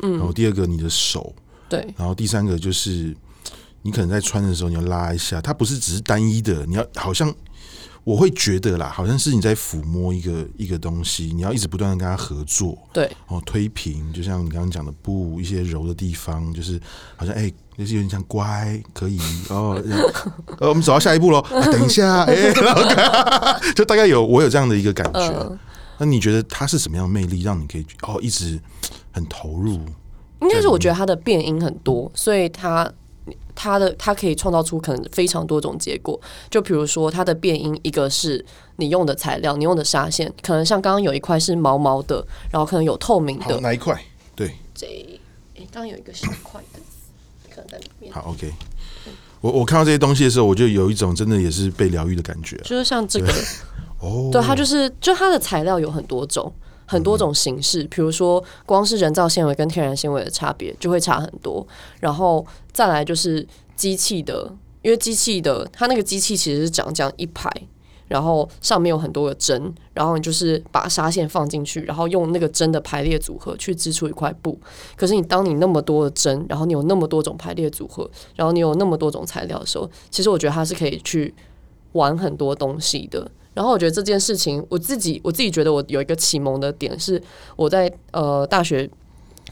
[0.01, 1.33] 嗯，然后第二个你的手，
[1.69, 3.15] 对，然后第三个就是
[3.81, 7.33] 你可能在穿的时候你要拉一下，它不是只是单一的，你要好像
[8.03, 16.79] 我会觉得啦，好像是你在抚摸一个一个东西，你要一直不断的跟他合作，对，哦，推平，就像你刚刚讲的布一些柔的地方，就是
[17.15, 17.43] 好像哎。
[17.43, 19.17] 欸就是有点像乖，可以
[19.49, 19.81] 哦。
[20.59, 21.39] 呃，我们走到下一步喽。
[21.39, 22.53] 啊，等一下，哎，
[23.73, 25.19] 就大概有我有这样的一个感觉。
[25.19, 25.59] 呃、
[26.01, 28.59] 那你觉得他是什么样的魅力，让你可以哦一直
[29.11, 29.79] 很投入？
[30.41, 32.91] 应该是我觉得他的变音很多，所以他
[33.53, 36.19] 他的他可以创造出可能非常多种结果。
[36.49, 38.43] 就比如说他的变音，一个是
[38.77, 43.59] 你用的材料，你用的纱线，可能像刚刚有一块是毛毛的，然后可能有透明的。
[43.59, 44.03] 哪一块？
[44.35, 44.87] 对，这
[45.55, 46.79] 哎，刚刚有一个小块的。
[47.53, 48.51] 可能在里面好，OK。
[49.39, 52.57] 我我看到这些东西的时候，我就有一种真的也是被疗愈的感觉。
[52.63, 53.35] 就是像这个，对
[54.31, 56.51] 对，它就是就它的材料有很多种，
[56.85, 57.83] 很多种形式。
[57.85, 61.65] 比如说，光是人造纤维跟天然纤维的差别就会差很多。
[61.99, 67.49] 然后再来就是机器的，因为机器的它那个机器其实是长这样一排。
[68.07, 74.59] 然后上面有很多个针，然后你就是把纱线放进去，然后用那个针的排列组合去织出一块布。
[74.97, 81.33] 可是你当你那么多的针，然后你有那么多种排列组合，然后你有那么多种材料的时候，其实我觉得它是可以去
[81.93, 83.31] 玩很多东西的。
[83.53, 87.21] 然后我觉得这件事情，我自己我自己觉得我有一个启蒙的点是，
[87.55, 88.89] 我在呃大学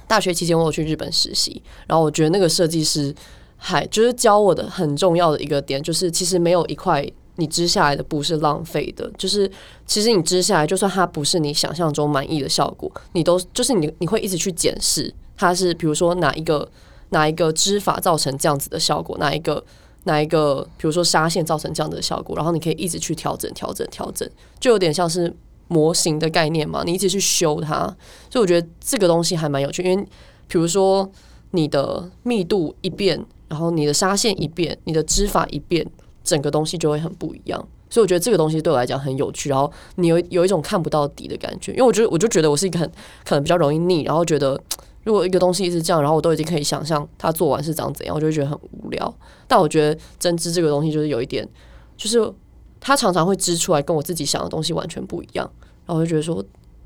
[0.08, 3.14] 大学期间我有去日本实习，然后我觉得那个设计师
[3.58, 7.06] 还就是教我的很重要的一个点，就是其实没有一块。
[7.36, 9.50] 你织下来的布是浪费的，就是
[9.86, 16.70] 其实你织下来，就算它不是你想象中满意的效果，你都就是你你会一直去检视它是，比如说哪一个
[17.12, 19.64] 哪一个织法造成这样子的效果，哪一个
[20.04, 24.28] 哪一个，比如说纱线造成这样的效果，然后你可以一直去调整、调整、调整，
[24.60, 25.34] 就有点像是
[25.68, 27.86] 模型的概念嘛，你一直去修它。
[28.30, 30.08] 所以我觉得这个东西还蛮有趣，因为
[30.48, 31.10] 比如说
[31.52, 35.86] 你的密度一变，然后你的纱线一变，你的织法一变，
[36.24, 37.68] 整个东西就会很不一样。
[37.92, 42.88] 所以我觉得这个东西对我来讲很有趣，然后你有有一种看不到底的感觉，因为我觉得我就觉得我是一个很
[43.26, 44.60] 可能比较容易腻，然后觉得
[45.04, 49.18] 如果一个东西是这样，然后我都已经可以想象它做完是长怎样，我就会觉得很无聊。
[49.48, 51.48] 但我觉得针织这个东西就是有一点，
[51.98, 52.34] 就是
[52.80, 55.50] 它常常会织出来跟我自己想的东西完全不一样，
[55.86, 56.44] 然后我就觉得说，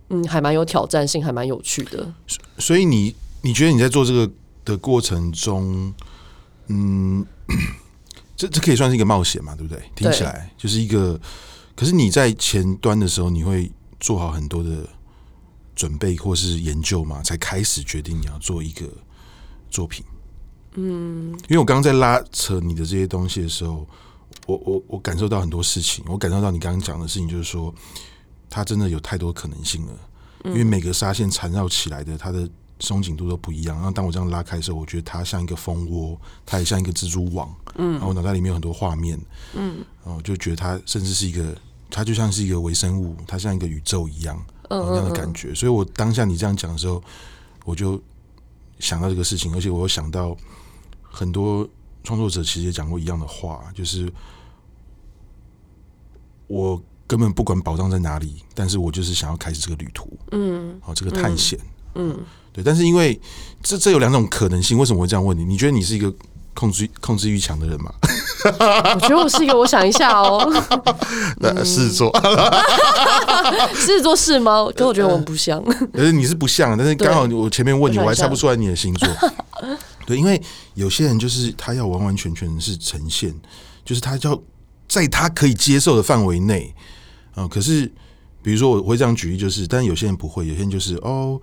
[0.09, 2.13] 嗯，还蛮有挑战性，还蛮有趣的。
[2.57, 4.29] 所以你你觉得你在做这个
[4.65, 5.93] 的过程中，
[6.67, 7.25] 嗯。
[8.35, 9.81] 这这可以算是一个冒险嘛，对不对？
[9.95, 11.19] 听起来就是一个。
[11.75, 14.89] 可是你在前端的时候，你会做好很多的
[15.75, 18.87] 准备或是研究嘛，才开始决定你要做一个
[19.69, 20.05] 作品。
[20.75, 23.87] 嗯，因为我刚刚在拉扯你的这些东西的时候，
[24.47, 26.03] 我我我感受到很多事情。
[26.07, 27.73] 我感受到你刚刚讲的事情，就是说
[28.49, 29.93] 它真的有太多可能性了。
[30.45, 32.49] 因为每个纱线缠绕起来的，它的。
[32.79, 39.17] 松紧度都不一样，然后当我这样拉开的时候，我觉得它像一个蜂窝，它也像一个蜘蛛网，嗯，然后我脑袋里面有很多画面，
[39.53, 41.55] 嗯，然后就觉得它甚至是一个，
[41.89, 45.53] 它就像是一个微生物，它像一个宇宙一样，嗯，这样的感觉。
[45.53, 47.03] 所以我当下你这样讲的时候，
[47.65, 48.01] 我就
[48.79, 50.35] 想到这个事情，而且我又想到
[51.01, 51.67] 很多
[52.03, 54.11] 创作者其实也讲过一样的话，就是
[56.47, 61.59] 我根本不管宝藏在哪里，但是我就是想要开始这个旅途，嗯，好，这个探险，
[61.95, 62.19] 嗯。
[62.53, 63.19] 对，但是因为
[63.63, 65.43] 这这有两种可能性，为什么我会这样问你？
[65.43, 66.13] 你觉得你是一个
[66.53, 67.91] 控制控制欲强的人嘛？
[68.95, 70.45] 我觉得我是一个，我想一下哦。
[71.39, 72.11] 那狮子座，
[73.73, 74.65] 狮子座是吗？
[74.75, 75.63] 可我觉得我们不像。
[75.93, 79.07] 可是你是不像，但是刚好我前面问你，我还猜不出来你的星座。
[80.05, 80.41] 对，因为
[80.73, 83.33] 有些人就是他要完完全全是呈现，
[83.85, 84.41] 就是他要
[84.89, 86.73] 在他可以接受的范围内
[87.35, 87.47] 啊。
[87.47, 87.89] 可是
[88.41, 91.39] 比如说我会这样举例，就是，但是有些人不会，有些人就是哦。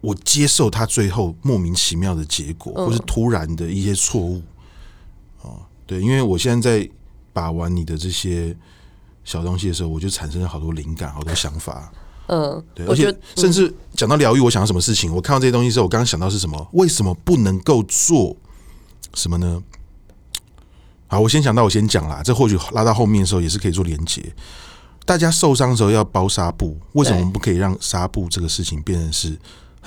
[0.00, 4.40] 我接受他最后莫名其妙的结果，或是突然的一些错误，
[5.42, 6.88] 哦，对，因为我现在在
[7.32, 8.56] 把玩你的这些
[9.24, 11.92] 小东西的时候，我就产生了好多灵感，好多想法，
[12.28, 16.68] 嗯，对，而且甚至讲到疗愈，我想到什么事情，我看到这些东西之后，我刚刚想到是什么？
[16.74, 18.36] 为什么不能够做
[19.14, 19.60] 什么呢？
[21.08, 24.22] 好，我先想到，我先讲啦，这或许拉到后面的时候也是可以做连接。
[25.04, 29.36] 大家受伤的时候要包纱布，为什么我们不可以让纱布这个事情变成是？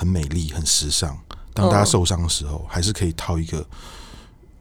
[0.02, 1.16] 很美丽，很时尚。
[1.54, 3.64] 当大家受伤的时候，还是可以套一个。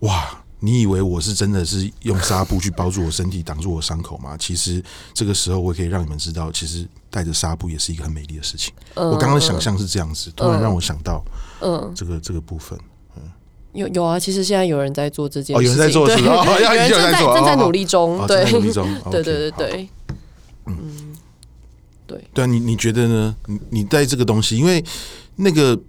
[0.02, 4.38] 哇，你以为我是真的是用纱布去包住我身体，挡住我伤口吗？
[4.38, 4.84] 其实
[5.16, 8.72] 这个时候，我可以让你们知道，其实带着纱布也是一个很美丽的事情。
[8.94, 11.26] 我刚刚的想象是这样子，突然让我想到，
[11.62, 12.78] 嗯，这个这个部分，
[13.16, 13.24] 嗯，
[13.74, 14.20] 有有啊。
[14.20, 19.90] 其实现在有人在做这件事，有人在做，有人正在正在努力中， 对，努力中，对对对对，
[20.68, 21.18] 嗯，
[22.06, 23.36] 对对啊，你你觉得呢？
[23.48, 24.84] 你你带这个东西，因为。
[25.38, 25.80] 那个，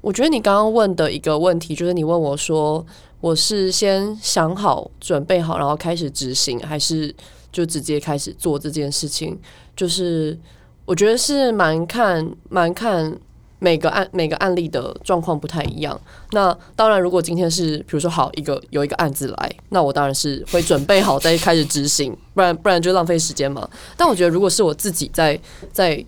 [0.00, 2.84] 我觉得你刚刚问的一个问题，就是你问我说，
[3.20, 7.14] 我是先想好、准备好，然后开始执行，还是
[7.50, 9.38] 就直接开始做这件事情？
[9.74, 10.38] 就是
[10.84, 13.16] 我觉得是蛮看、蛮看
[13.58, 15.98] 每个案、每个案例的状况不太一样。
[16.32, 23.66] 那当然，如果今天是比如说好一个有一个案子来，那我当然是会准备好再开始执行，不然不然就浪费时间嘛。
[23.96, 25.40] 但我觉得，如果是我自己在
[25.72, 26.04] 在。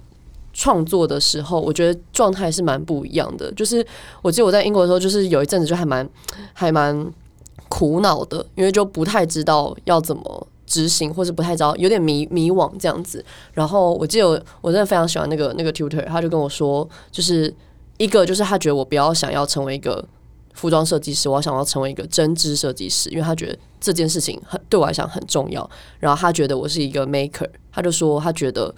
[0.55, 3.53] 创作的时候，我觉得状态是蛮不一样的。
[3.53, 3.85] 就是
[4.23, 6.09] 我记得我在英国的时候，就是有一阵子就还蛮
[6.53, 7.13] 还蛮
[7.69, 13.23] 苦恼的，因为就不太知道要怎么执行，或是不太知道有点迷迷惘这样子。
[13.53, 17.53] 然后我记得我我真的非常喜欢那个那个 tutor，他就跟我说，就是
[17.99, 20.07] 一个就是他觉得我不要想要成为一个
[20.53, 25.69] 服装设计师，我要想要成为一个针织设计师，因为他觉得这件事情很对我来讲很重要。
[25.99, 28.73] 然后他觉得我是一个 maker，他就说他觉得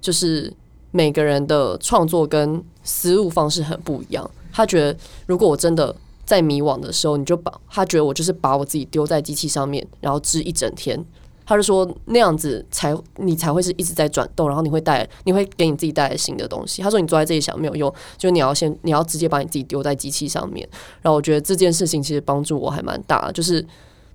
[0.00, 0.52] 就是。
[0.90, 4.28] 每个人的创作跟思路方式很不一样。
[4.52, 11.04] 他觉得，如果我真的在迷惘的时候，你就把他觉得我就是把我自己丢在机器上面，然后织一整天。
[11.46, 16.80] 他就说那样子才你才会是一直在转动，然后你会带你会给你自己带来新的东西。
[16.80, 20.68] 他说你坐在这里想没有用，就你要先你要直接把你自己丢在机器上面。
[21.02, 23.64] 然后我觉得这件事情其实帮助我还蛮大，就是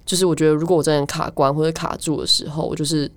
[0.06, 3.10] 就是我觉得如果我真的卡关或者卡住的时候，我就是。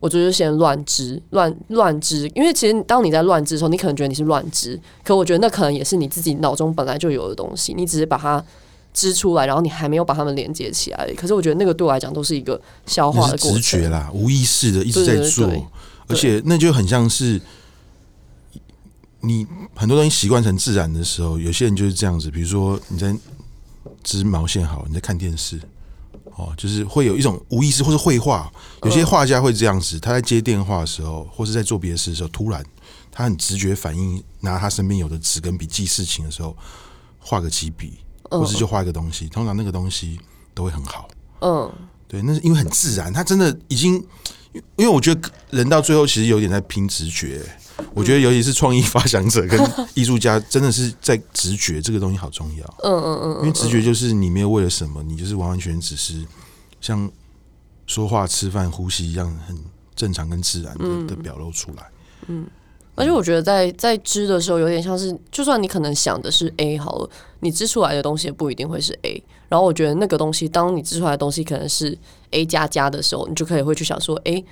[0.00, 8.42] 我就是先乱织，乱乱织，因为其实当你在乱织的时候，你可能觉得你是乱织，可我觉得那可能也是你自己脑中本来就有的东西，你只是把它
[8.94, 11.12] 织出来，然后你还没有把它们连接起来。
[11.16, 15.50] 可是我觉得那个对我来讲都是一个消化的过程，直觉啦，无意识的一直在做，
[16.06, 17.40] 而且那就很像是
[19.20, 19.44] 你
[19.74, 22.30] 很多东西习惯成自然的时候，有些人就是这样子。
[22.30, 23.14] 比如说你在
[24.04, 25.60] 织毛线，好，你在看电视，
[26.38, 28.50] 哦，就是会有一种无意识，或是绘画。
[28.84, 32.64] 有些画家会这样子，他在接电话的时候，或是在做别的事的时候，突然
[33.10, 36.56] 他很直觉反应，拿他身边有的纸跟笔记事情的时候，
[37.18, 40.18] 画个几笔，或是就画一个东西，通常那个东西
[40.54, 41.08] 都会很好。
[41.40, 41.70] 嗯，
[42.06, 44.02] 对，那是因为很自然，他真的已经。
[44.76, 47.42] 因为我觉得人到最后其实有点在拼直觉，
[47.94, 49.58] 我觉得尤其是创意发想者跟
[49.94, 52.74] 艺术家，真的是在直觉这个东西好重要。
[52.84, 56.24] 嗯嗯嗯，因为直觉就是你没有为了什么，你就是完完全全只是
[56.80, 57.10] 像
[57.86, 59.56] 说话、吃饭、呼吸一样很
[59.94, 61.86] 正常跟自然的的表露出来。
[62.26, 62.46] 嗯。
[62.94, 67.08] 而且我觉得在在织的时候，有点像是，就算你可能想的是 A 好了，
[67.38, 69.22] 你织出来的东西也不一定会是 A。
[69.48, 71.96] 然后我觉得那个东西，当你织出来的东西可能是
[72.32, 74.42] A 加加的时候，你就可以会去想说，哎，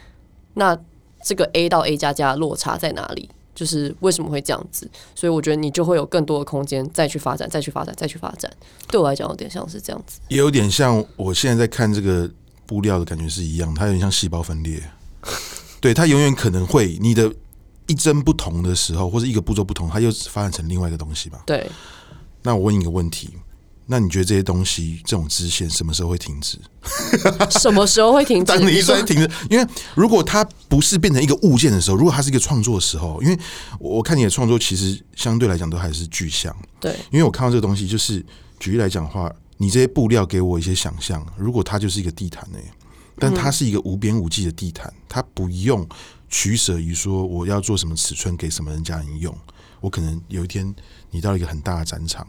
[0.55, 0.79] 那
[1.27, 3.29] 这个 A 到 A 加加的落差在哪里？
[3.53, 4.89] 就是为什么会这样子？
[5.17, 8.49] 所以我觉得你就会有更多的空间再去发展，再去发展，再去发展。
[8.87, 12.31] 对我来讲，有点像是这样子，也有点像我现在在看这个
[12.65, 14.81] 布料的感觉是一样，它有点像细胞分裂。
[15.81, 17.33] 对，它永远可能会你的。
[17.89, 21.45] 一针不同的时候，或者一个步骤不同，它又发展成另外一个东西吧？
[21.47, 21.71] 对。
[22.43, 23.31] 那我问你一个问题，
[23.87, 26.59] 那你觉得这些东西这种支线什么时候会停止？
[27.59, 28.45] 什么时候会停止？
[28.45, 33.39] 当你一说停止，因为如果它不是变成一个物件的时候，如果它是一个创作的时候，因为
[33.79, 36.55] 我看你的创作其实相对来讲都还是具象。
[36.81, 36.93] 对。
[37.11, 38.25] 因为我看到这个东西，就是
[38.59, 42.59] 举例来讲的话，你这些布料给我一些想象，如果它就是一个地毯呢，
[43.19, 45.87] 但它是一个无边无际的地毯，它不用。
[46.29, 49.33] 取舍于说我要做什么尺寸给什么人家人用，
[49.81, 50.75] 我可能有一天
[51.13, 52.27] 你到一个很大的展场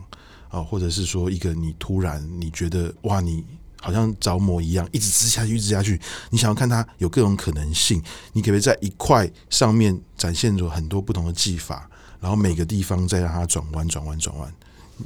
[0.57, 3.43] 啊，或者是说一个你突然你觉得哇，你
[3.81, 5.99] 好像着魔一样，一直织下去，一直织下去，
[6.29, 8.01] 你想要看它有各种可能性，
[8.33, 11.89] 你可不可以在一块上面展现着很多不同的技法，
[12.19, 14.51] 然后每个地方再让它转弯、转弯、转弯？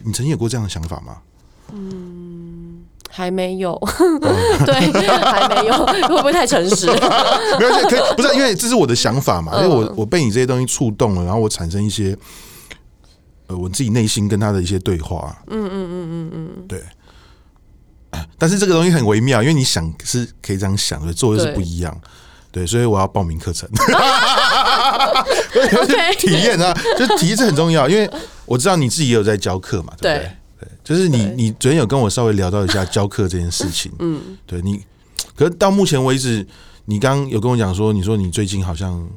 [0.04, 1.18] 你曾经有过这样的想法吗？
[1.74, 2.84] 嗯。
[3.14, 3.78] 还没有，
[4.66, 4.74] 对，
[5.22, 6.86] 还没有，会不会太诚实？
[7.60, 9.52] 没关系，可以，不是因为这是我的想法嘛？
[9.58, 12.18] 因为我我被你这些东西触动了，然后我产生一些
[13.52, 15.36] 呃我自己内心跟他的一些对话。
[15.48, 16.82] 嗯嗯嗯嗯嗯，对。
[18.38, 22.02] 但是这个东西很微妙，因为你想是可以这样想的，做又是不一样。
[22.52, 23.70] 对，所以我要报名课程，
[26.20, 28.10] 体验啊，就体验是很重要，因为
[28.46, 30.32] 我知道你自己也有在教课嘛，对不对？
[30.84, 34.84] 就是你，你昨天有跟我稍微聊到一下教课这件事情，嗯，对你，
[35.36, 36.46] 可是到目前为止，
[36.86, 39.08] 你刚刚有跟我讲说，你说你最近好像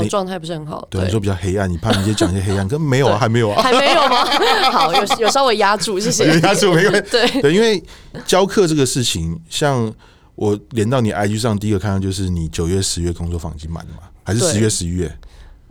[0.00, 4.24] 哦状态不是很好，对，你说比较黑暗，你怕你直接讲一些黑暗，可 没有啊，还没有啊，还没有吗？
[4.70, 7.82] 好，有有稍微压住，谢谢，有压住没关系， 对对，因为
[8.26, 9.92] 教课这个事情，像
[10.34, 15.10] 我连到你 IG 上，第一个看到就是你九月、十月工作坊已经满了嘛，还是十月、十一月？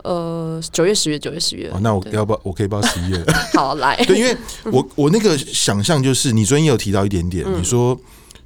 [0.04, 1.68] 呃，九月、十月、九月、十月。
[1.72, 3.24] 哦，那我要不我可以报十一月。
[3.54, 4.36] 好来，对，因为
[4.70, 7.98] 我我那个想象就是，你昨天也有提到一点点，嗯、你说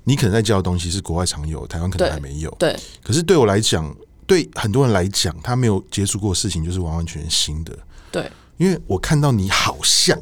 [0.05, 2.51] 你可能在教的东西是国外常有，台湾可能还没有。
[2.59, 2.75] 对。
[3.05, 3.95] 可是对我来讲，
[4.31, 7.77] 对很多人来讲，他没有接触过的事情，就是完完全全新的。
[8.13, 8.31] 对。
[8.59, 10.17] 因为我看到你好像，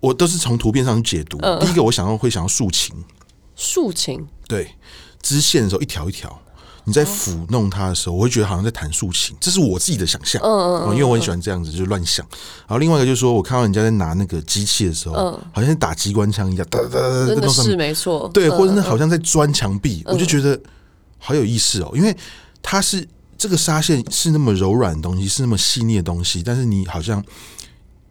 [0.00, 1.38] 我都是从图片上去解读。
[1.42, 2.92] 嗯、第一个，我想要会想要竖琴。
[3.54, 4.26] 竖琴。
[4.48, 4.74] 对。
[5.22, 6.40] 支线的时候，一条一条。
[6.86, 10.42] 你在抚弄它的时候，我会觉得好像在弹竖琴，这是我自己的想象。
[10.42, 12.26] 嗯嗯，嗯，因为我很喜欢这样子，就乱想。
[12.66, 18.28] 然后另外一个就是说，我看到人家在拿那个机器的时候，嗯，好像是打机关枪一样，哒哒哒，真的是没错。
[18.34, 20.60] 对，或者是好像在钻墙壁，我就觉得
[21.18, 21.90] 好有意思哦。
[21.94, 22.14] 因为
[22.64, 23.06] 它是
[23.38, 27.24] 这个纱线是那么柔软的东西，是那么细腻的东西，但是你好像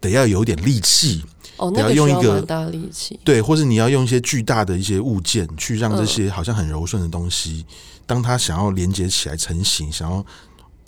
[0.00, 1.22] 得要有点力气。
[1.56, 3.18] 哦，那个需要蛮大力气。
[3.22, 7.64] 对，或者你要用一些巨大的一些物件去让这些好像很柔顺的东西。
[8.06, 10.24] 当它想要连接起来成型，想要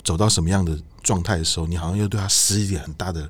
[0.03, 3.29] 走到什么样的状态的时候，你好像又对它施一点很大的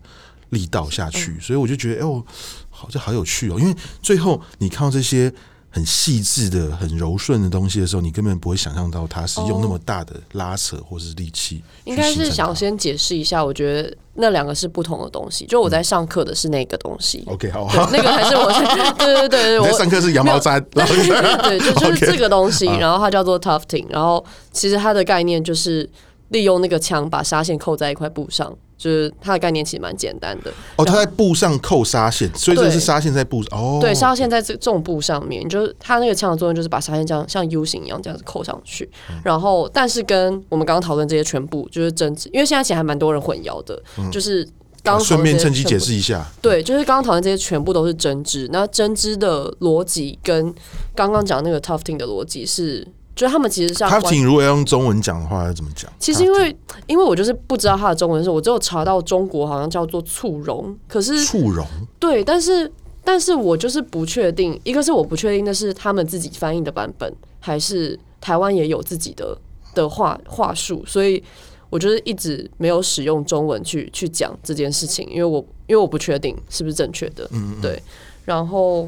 [0.50, 2.26] 力道下去，嗯、所以我就觉得，哎、欸，我
[2.72, 3.60] 好像好有趣哦。
[3.60, 5.32] 因为最后你看到这些
[5.78, 11.62] 很细致的、很柔顺的东西的时候，你根本不会想象到它是用那么大的拉扯或是力气。
[11.84, 15.46] 应该是想先解释一下，我觉得那两个是不同的东西。
[15.46, 17.24] 就我在上课的是那个东西。
[17.28, 18.60] 嗯、OK，好，那个还是我是
[18.98, 25.88] 对对对对，我在上课是羊毛毡， 对，就是 这个东西，然后它叫做 tufting，然后其实它的概念就是
[26.30, 28.52] 利用那个枪把纱线扣在一块布上。
[28.78, 33.80] 就是它的概念其实蛮简单的哦，它在布上扣纱线，所以这是纱线在布上哦。
[33.82, 38.90] 对，纱线在这这种布上面，就是它那个枪的作用就是把纱线这样像 U 型一样这样子扣上去。
[39.10, 44.48] 嗯、然后，但是跟我们刚刚讨论这些全部就是针织，因为现在其实还蛮多人混淆的，嗯、就是
[44.84, 48.48] 刚顺便趁机解释一下，对，就是刚刚讨论这些全部都是针织。
[48.52, 50.54] 那针织的逻辑跟
[50.96, 52.88] 刚刚讲那个 tufting 的逻辑是
[53.18, 55.92] 就是他们其实是要他请如果要用中文讲的话，要怎么讲？
[55.98, 56.56] 其实因为
[56.86, 61.66] 因为我就是不知道他的中文是，我只有查到中国好像叫做簇融，可是簇融
[62.00, 62.72] 对，但是
[63.04, 69.36] 但是我就是不确定，一个是我不确定那是他们自己翻译的版本，还是台湾也有自己的
[69.74, 71.24] 的话话术，所以
[71.72, 77.82] 我就是一直没有使用中文去去讲这件事情，因为我因为我不确定是不是正确的，嗯，嗯，对，
[78.26, 78.88] 然后。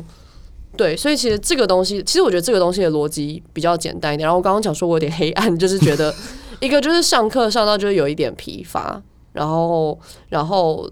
[0.78, 4.26] 对，所以其实这个东西，其实我觉得这个东西的逻辑比较简单一点。
[4.26, 6.13] 然后我刚刚讲说我有点黑暗， 就是觉得
[6.59, 9.01] 一个就是上课上到就是有一点疲乏，
[9.34, 9.99] 然后
[10.30, 10.89] 然后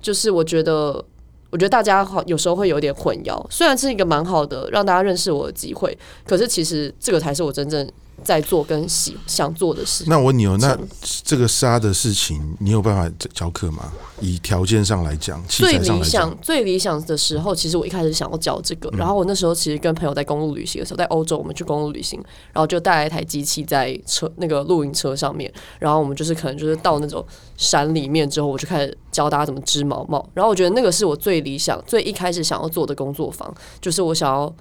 [0.00, 1.02] 就是我觉得
[1.50, 5.96] 我觉得大家好有时候会有点混淆，虽然是一个蛮好的让大家认识我的机会，
[6.26, 7.88] 可是其实这个才是我真正。
[8.24, 10.04] 在做跟喜想做的事。
[10.06, 10.76] 那我问你哦，那
[11.24, 13.92] 这个杀的事情，你有办法教课吗？
[14.20, 22.18] 以条件上来讲，最理想最理想的时候，其实我一开始想要教这个，然后我那时候其实跟朋友在公路旅行的时候，在欧洲我们去公路旅行，
[22.52, 27.24] 然后就带来一台机器在车那个露营车上面，然后我们就是可能就是到那种
[27.56, 34.52] 山里面之后，我就开始教大家怎么织毛毛，然后我觉得那个是我最理想、最一开始想要做的工作坊，就是我想要。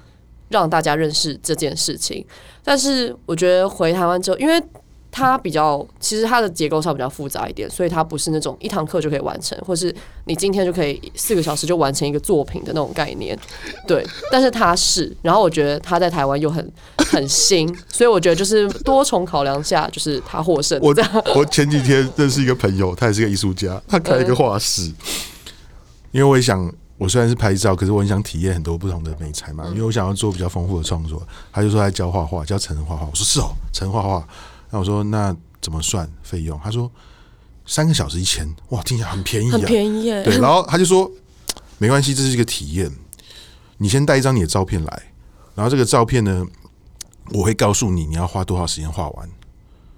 [0.50, 2.26] 让大家认识这件事情，
[2.64, 4.62] 但是我觉得回台湾之后，因为
[5.12, 9.94] 它比较，其实它的结构上比较复杂一点，所以它不是那种一堂课就可以完成，或是
[10.26, 13.38] 你今天就可以四个小时就完成一个作品的那种概念。
[13.88, 20.78] 对，但是它是，然后我觉得它在台湾又很很新，所以我觉得就是多重考量下，就是它获胜。
[20.82, 20.94] 我
[21.34, 24.96] 我前几天认识一个朋友，他也是个艺术家，他开了一个画室，嗯，
[26.12, 26.72] 因为我也想。
[26.98, 31.22] 我虽然是拍照，可是我很想体验很多不同的美材嘛，因为我想要做比较丰富的创作。
[31.52, 33.06] 他就说他教画画，教成人画画。
[33.06, 34.28] 我说是哦，成人画画。
[34.70, 36.60] 那我说那怎么算费用？
[36.64, 36.90] 他说
[37.66, 40.24] 三个小时一千，哇，听起来很便宜啊，很便宜耶。
[40.24, 41.12] 对，然后他就说
[41.78, 42.90] 没关系，这是一个体验。
[43.78, 45.04] 你先带一张你的照片来，
[45.54, 46.46] 然后这个照片呢，
[47.32, 49.30] 我会告诉你你要花多少时间画完。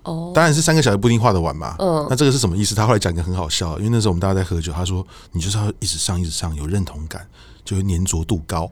[0.08, 1.76] 哦，当然是三个小时不一定画得完嘛。
[1.80, 2.74] 嗯，那这个是什么意思？
[2.74, 7.28] 他后来讲一个很好笑，因为那时候我们大家在喝酒，他说你就是要一直上，一直上，有认同感，
[7.66, 8.70] 就会粘着度高。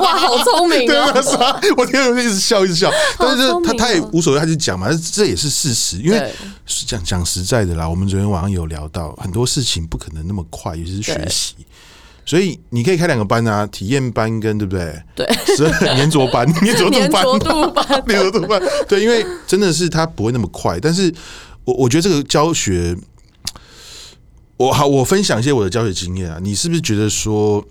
[0.00, 1.10] 哇，好聪明啊！
[1.12, 2.90] 对，是啊，我听了就一直笑，一直笑。
[3.18, 5.98] 但是他他也无所谓，他就讲嘛，这也是事实。
[5.98, 6.32] 因为
[6.86, 11.54] 讲讲实在的啦，我们昨天晚上有聊到很多事情不可能那么快，尤其是学习。
[12.24, 15.02] 所以你可以开两个班啊，体验班跟对不对？
[15.16, 18.62] 对，是粘着班、 粘着度班、粘着度班、粘着度班。
[18.88, 20.78] 对，因为真的是它不会那么快。
[20.80, 21.12] 但是
[21.64, 22.96] 我我觉得这个教学，
[24.56, 26.38] 我好，我分享一些我的教学经验啊。
[26.40, 27.64] 你是不是觉得说，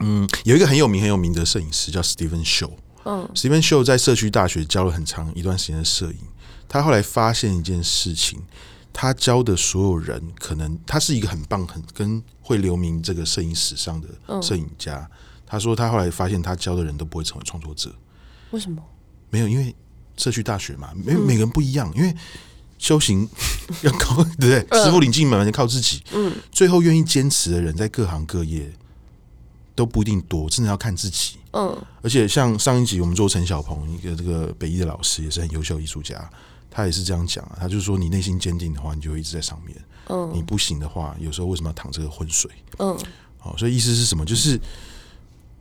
[0.00, 2.72] 嗯，有一个很有名很有名的摄影师叫 Steven Show，
[3.04, 6.18] 嗯，Steven Show 在社区大学教了很长一段时间的摄影，
[6.68, 8.40] 他后来发现一件事情。
[8.92, 14.96] 他教的所有人，可能他是一个很棒、很跟会留名这个摄影史上的摄影家。
[14.96, 15.16] 嗯。
[15.50, 17.90] 他说他后来发现，他教的人都不会成为创作者。
[18.50, 18.82] 为什么？
[19.30, 19.74] 没有，因为
[20.16, 21.90] 社区大学嘛，每每个人不一样。
[21.94, 22.14] 因为
[22.78, 23.26] 修行
[23.82, 24.60] 要靠，对不对？
[24.84, 26.02] 师傅领进门，要靠自己。
[26.12, 28.70] 嗯，最后愿意坚持的人，在各行各业
[29.74, 31.38] 都不一定多，真的要看自己。
[31.52, 36.30] 嗯，而且像上一集我们做陈小鹏，一个这个北艺的老师，也是很优秀艺术家。
[36.70, 39.76] 他也是这样讲啊，他就是说，你内心坚定的话，你就会一直在上面。
[40.08, 42.50] 嗯，你不行的话，有时候为什么要淌这个浑水？
[42.78, 42.98] 嗯，
[43.38, 44.24] 好，所以意思是什么？
[44.24, 44.58] 就是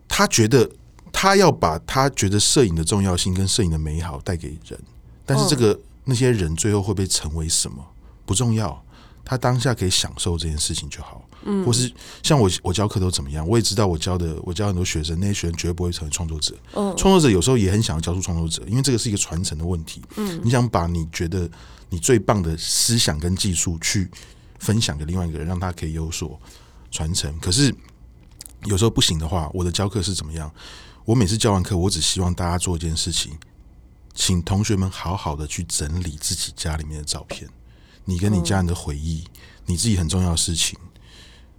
[0.07, 0.69] 他觉得
[1.11, 4.79] 他要把他觉得摄影的重要性跟摄影的美好带给人，
[5.25, 7.85] 但是这个那些人最后会被成为什么
[8.25, 8.81] 不重要。
[9.25, 11.91] 他当下可以享受这件事情就好，嗯，或是
[12.23, 21.49] 像我我教课都怎么样，我也知道我教的我教很多学生，那些学生绝对不会成为创作者，嗯，创作者有时候也很想要教出创作者，因为这个是一个传承的问题，嗯，你想把你觉得
[21.89, 24.09] 你最棒的思想跟技术去
[24.59, 26.39] 分享给另外一个人，让他可以有所
[26.91, 27.73] 传承，可是
[28.65, 30.51] 有时候不行的话，我的教课是怎么样？
[31.05, 33.31] 我每次教完课，我只希望大家做一件事情，
[34.13, 37.49] 请同学们好好的去整理自己家里面的照片。
[38.03, 39.23] 你跟你家人的回忆，
[39.65, 40.77] 你自己很重要的事情，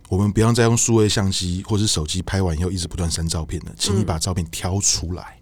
[0.09, 5.39] 我们不要再用数位相机或是手机拍完以后一直不断删照片了，请你把照片挑出来。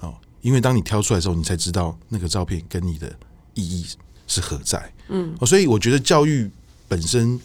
[0.00, 3.10] 哦，因为当你挑出来的时候，你才知道那个照片跟你的
[3.54, 3.86] 意义
[4.26, 4.92] 是何在。
[5.08, 6.50] 嗯，所以我觉得教育
[6.88, 7.40] 本身，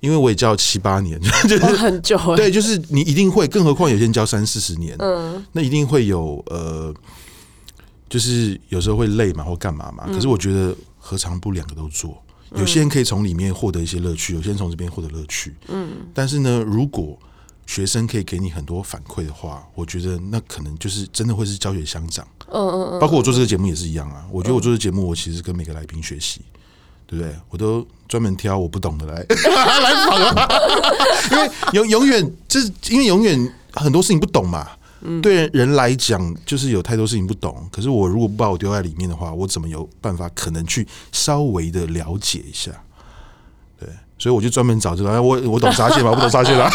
[0.00, 2.18] 因为我也教七八年， 就是很久。
[2.36, 6.94] 对，就是你一定会，更何况有些人教三四十年，嗯，那一定会有呃，
[8.08, 10.06] 就是有时候会累嘛，或干嘛嘛。
[10.06, 10.76] 可是我觉得。
[11.06, 12.16] 何尝不两个都做？
[12.56, 15.54] 有些人可以从里面获得一些乐趣，有些人从这边获得乐趣。
[15.68, 17.18] 嗯，但是呢，如果
[17.66, 22.26] 学生可以给你很多反馈的话，我觉得那可能就是真的会是教学相长。
[22.48, 23.00] 嗯嗯嗯。
[23.00, 24.24] 包括我做这个节目也是一样啊。
[24.30, 26.42] 我觉得我做这个节目，我其实跟每个来宾学习，
[27.06, 27.34] 对不对？
[27.48, 30.48] 我都专门挑我不懂的来 来访啊。
[31.32, 34.68] 因为永永远就是因为永远很多事情不懂嘛。
[35.22, 37.68] 对人来讲，就是有太多事情不懂。
[37.70, 42.70] 可是我如果不把我丢在里面的话，我怎么有办法可能去稍微的了解一下？
[43.78, 43.88] 对，
[44.18, 45.22] 所以我就专门找这个。
[45.22, 46.10] 我我懂沙蟹吗？
[46.12, 46.70] 我不懂沙蟹啦。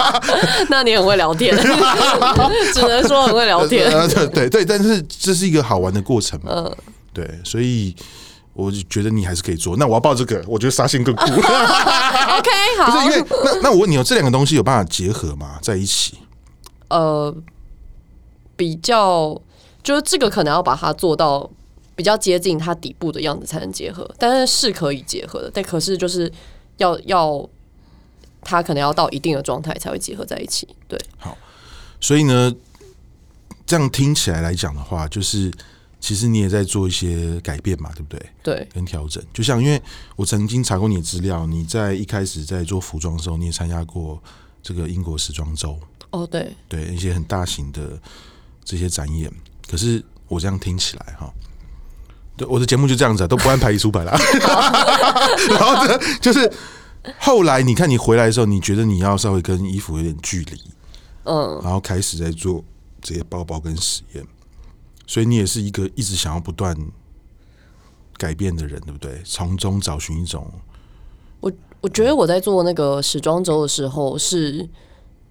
[0.70, 1.56] 那你很会聊天，
[2.74, 3.90] 只能说很会聊天。
[4.08, 6.52] 对对对，但是这是一个好玩的过程嘛。
[6.54, 6.76] 嗯，
[7.12, 7.94] 对，所以。
[8.54, 11.22] 我就觉得你还是可以做，那我要报这个，我觉得纱线更酷。
[11.22, 11.40] OK，
[12.78, 15.58] 好，不是因为那那我问你哦，这两个东西有办法结合吗？
[15.62, 16.18] 在一起？
[16.90, 17.34] 呃，
[18.62, 19.36] 比较
[19.82, 21.50] 就是这个可能要把它做到
[21.96, 26.30] 比较接近它底部的样子才能结合，但是是可以结合的，但可是就是
[26.76, 27.44] 要要
[28.40, 30.68] 它可能要到一定的状态才会结合在一起。
[30.86, 31.36] 对，好，
[32.00, 32.54] 所以呢，
[33.66, 35.50] 这样听起来来讲的话，就是。
[36.04, 38.26] 其实你也在做一些改变嘛，对不对？
[38.42, 39.22] 对，跟调整。
[39.32, 39.80] 就像因为
[40.16, 44.20] 我曾经查过你的资料，你在一开始在做服装的时候，你也参加过
[44.64, 45.78] 这个英国时装周。
[46.10, 47.96] 哦，对，对，一些很大型的
[48.64, 49.32] 这些展演。
[49.68, 51.32] 可是我这样听起来哈，
[52.36, 54.12] 对，我的节目就这样子，都不按排一出牌了。
[55.50, 56.50] 然后呢，就是
[57.18, 60.60] 后来你看你回来的时候，你觉得你要稍微跟衣服有点距离，
[61.24, 62.62] 嗯，然后开始在做
[63.00, 64.26] 这些包包跟实验。
[65.06, 66.74] 所以你也是一个一直想要不断
[68.16, 69.20] 改变的人，对不对？
[69.24, 70.50] 从中找寻一种。
[71.40, 74.68] 我我觉得我在做那个时装周的时候是，是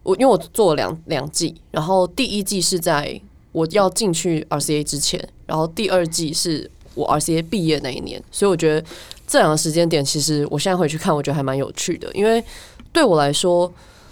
[0.03, 3.19] 我因为我做了两两季，然后第一季是在
[3.51, 8.87] 我要进去 RCA 之前，然后第二季是我 RCA 毕业那一年，所以我觉得
[9.27, 12.43] 这两个时间点，其实我现在回去看，我觉得还蛮有趣的，因为
[12.91, 13.71] 对我来说。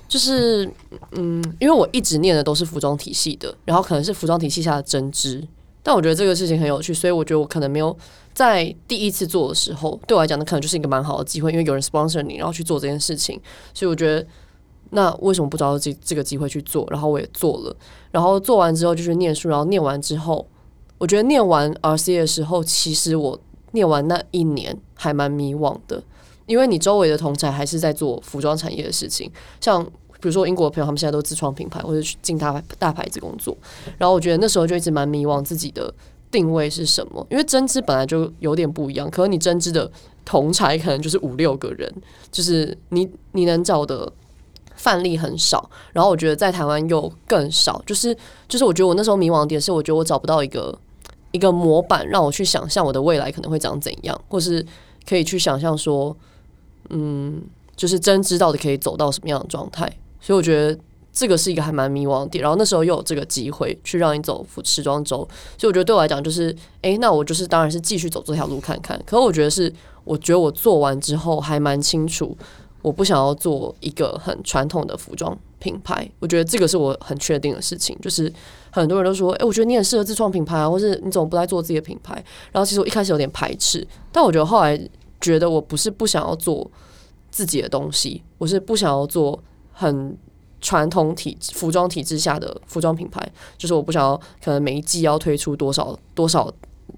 [0.10, 0.68] 就是
[1.12, 5.48] 嗯，因为我一直念的都是服装体系的，然后可能是服装体系下的针织，
[5.84, 7.96] 但我觉得这个事情很有趣，所以我觉得我可能没有
[8.34, 13.40] 在第一次做的时候，对我来讲，那可能就是一个蛮好的机会，因为有人 sponsor 你，然后去做这件事情，
[13.72, 14.26] 所以我觉得
[14.92, 16.88] 那为什么不找到这这个机会去做？
[16.90, 17.76] 然后我也做了，
[18.12, 20.48] 然后做完之后就去念书，然后念完之后，
[20.98, 23.40] 我觉得念完 RCA 的时候，其实我
[23.72, 26.02] 念完那一年还蛮迷惘的。
[26.48, 29.32] 因为你周围的同才还是在做服装产业的事情，
[29.62, 33.56] 像比如说英国的朋友，他们现在都自创品牌或者去进大大牌子工作。
[34.00, 35.94] 然后我觉得那时候就一直蛮迷惘自己的
[36.32, 39.92] 定位是什么，因为针织本来就有点不一样，可能你针织的
[40.26, 41.94] 同才可能就是五六个人，
[42.32, 44.12] 就是你你能找的
[44.80, 45.70] 范例很少。
[45.94, 48.18] 然后我觉得在台湾又更少，就是
[48.48, 50.76] 就是我觉得我那时候迷惘点是，我觉得我找不到一个
[51.32, 54.66] 一个模板让我去想象我的未来可能会长怎样，或是
[55.08, 56.18] 可以去想象说。
[56.92, 57.44] 嗯，
[57.76, 59.86] 就是真知道的可以走到什么样的状态，
[60.20, 60.76] 所以我觉得
[61.14, 62.42] 这个是一个还蛮迷惘点。
[62.42, 65.18] 然后那时候又有这个机会去让你走服时装周，
[65.56, 69.00] 所以我觉得对我来讲就是，哎、那我就是当然是继续走这条路看看。
[69.06, 69.72] 可我觉得是，
[70.04, 72.36] 我觉得我做完之后还蛮清楚，
[72.82, 76.10] 我不想要做一个很传统的服装品牌。
[76.20, 78.32] 我觉得这个是我很确定的事情，就是
[78.72, 82.14] 很多人都说，哎、欸，我觉得你很适合自创品牌啊，或是你怎么不来做自己的品牌？
[82.52, 84.80] 然后其实我一开始有点排斥，但我觉得后来。
[85.22, 86.72] 觉得我不是不想要做
[87.30, 89.38] 自己的东西，我是不想要做
[89.74, 90.18] 很
[90.62, 96.50] 传统体服装体制下的服装品牌，就是我不想要可能每一季要推出多少多少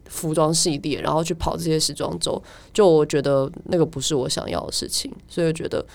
[0.06, 2.42] 服装系列，然后去跑这些时装周，
[2.74, 5.86] 就我觉得那个不是我想要的事情，所以我觉得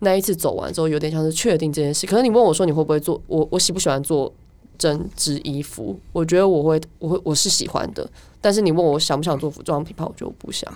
[0.00, 2.06] 那一次走完之后，有点像是确定这件事。
[2.06, 4.32] 可是你问我说你会不会做，我我喜不喜欢做
[4.78, 5.98] 针织衣服？
[6.12, 8.08] 我觉得我会，我会我是喜欢的。
[8.40, 10.72] 但是你问我想不想做服装品牌，我就不想。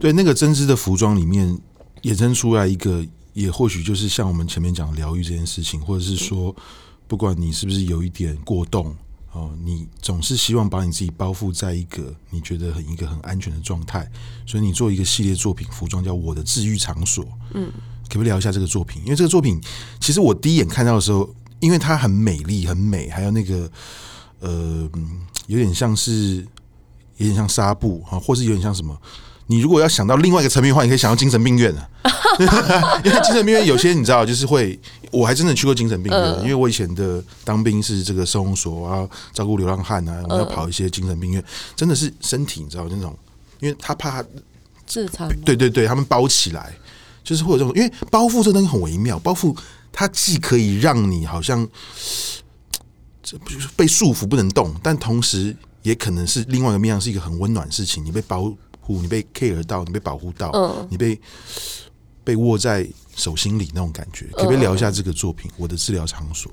[0.00, 1.56] 对，那个针织的服装里面
[2.02, 6.54] 衍生出来一个，也或许就是像我们前面讲疗愈这件事情，或者是说，
[7.06, 8.96] 不管你是不是有一点过动
[9.34, 14.10] 哦，你总是希望把你自己包覆在一个你觉得很一个很安全的状态，
[14.46, 17.26] 所以你做一个系列作品，服装叫我的治愈场所。
[17.52, 17.70] 嗯，
[18.08, 19.02] 可不可以聊一下这个作品？
[19.04, 19.60] 因为这个作品
[20.00, 21.28] 其实我第一眼看到的时候，
[21.60, 23.70] 因为它很美丽、很美，还有那个
[24.40, 24.88] 呃，
[25.48, 26.46] 有点像是。
[27.16, 29.00] 有点像纱布啊，或是有点像什么？
[29.46, 31.88] 你如果要想到另外一个层面的话，你可以想到精神病院啊。
[33.04, 34.78] 因为精神病院有些你知道，就是会，
[35.10, 41.44] 我还真的去过精神病院，因为我以前的当兵是这个收容所，我要照顾流浪汉啊，我要跑一些精神病院，
[41.76, 43.16] 真的是身体你知道那种，
[43.60, 44.24] 因为他怕
[44.86, 46.74] 自残，对对对，他们包起来，
[47.22, 49.54] 就是会有这种，因为包覆这东西很微妙，包覆
[49.92, 51.68] 它既可以让你好像
[53.22, 55.54] 这不是被束缚不能动，但同时。
[55.84, 58.02] 也可能是另外一个面向，是一个很温暖的事情。
[58.02, 58.50] 你被保
[58.84, 61.20] 护，你被 care 到，你被保护到，嗯、你被
[62.22, 64.26] 被握在手心里那种感觉。
[64.32, 66.50] 可不可以聊一下这个作品《我的治疗场所》？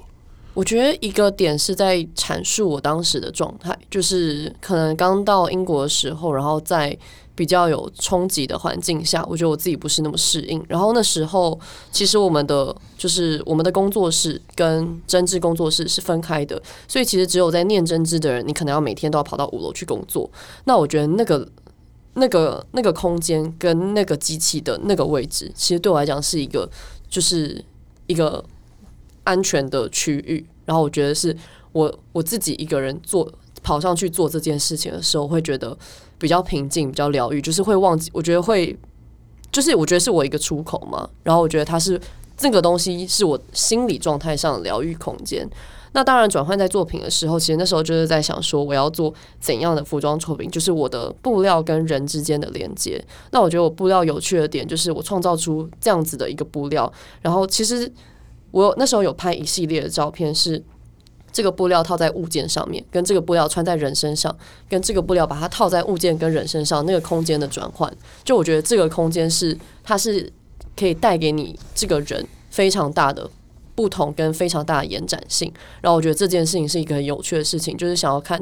[0.53, 6.97] 我觉得一个点是在阐述我当时的状态，就是可能刚到英国的时候，然后在
[7.33, 10.61] 比较有冲击的环境下，我觉得我自己不是那么适应。
[10.67, 11.57] 然后那时候，
[11.89, 20.29] 其实我们的就是我们的工作室跟针织工作室是分开的，所以其实只有在念针织的人，你可能要每天都要跑到五楼去工作。
[20.65, 21.47] 那我觉得那个。
[22.13, 26.69] 那个那个空间跟那个机器的那个位置，其实对我来讲是一个，
[27.09, 27.63] 就是
[28.07, 28.43] 一个
[29.23, 30.45] 安全的区域。
[30.65, 31.35] 然后我觉得是
[31.71, 33.31] 我我自己一个人做
[33.63, 35.77] 跑上去做这件事情的时候，会觉得
[36.17, 38.09] 比较平静，比较疗愈，就是会忘记。
[38.13, 38.77] 我觉得会，
[39.51, 41.09] 就是我觉得是我一个出口嘛。
[41.23, 41.99] 然后我觉得它是
[42.35, 45.49] 这个东西是我心理状态上的疗愈空间。
[45.93, 53.03] 那当然，转换在作品的时候，其实那时候就是在想说，我要做怎样的服装作品，就是我的布料跟人之间的连接。
[53.31, 56.91] 那我觉得我布料有趣的点，就是我创造出这样子的一个布料。
[57.21, 57.91] 然后，其实
[58.51, 60.63] 我那时候有拍一系列的照片，是
[61.33, 64.33] 这个布料套在物件上面，跟这个布料穿在人身上，
[64.69, 70.31] 跟这个布料把它套在物件跟人身上，那个空间的转换，就我觉得这个空间是它是
[70.77, 73.29] 可以带给你这个人非常大的。
[73.75, 75.51] 不同跟非常大的延展性，
[75.81, 78.41] 然后我觉得这件事情是一个很有趣的事情，就是想要看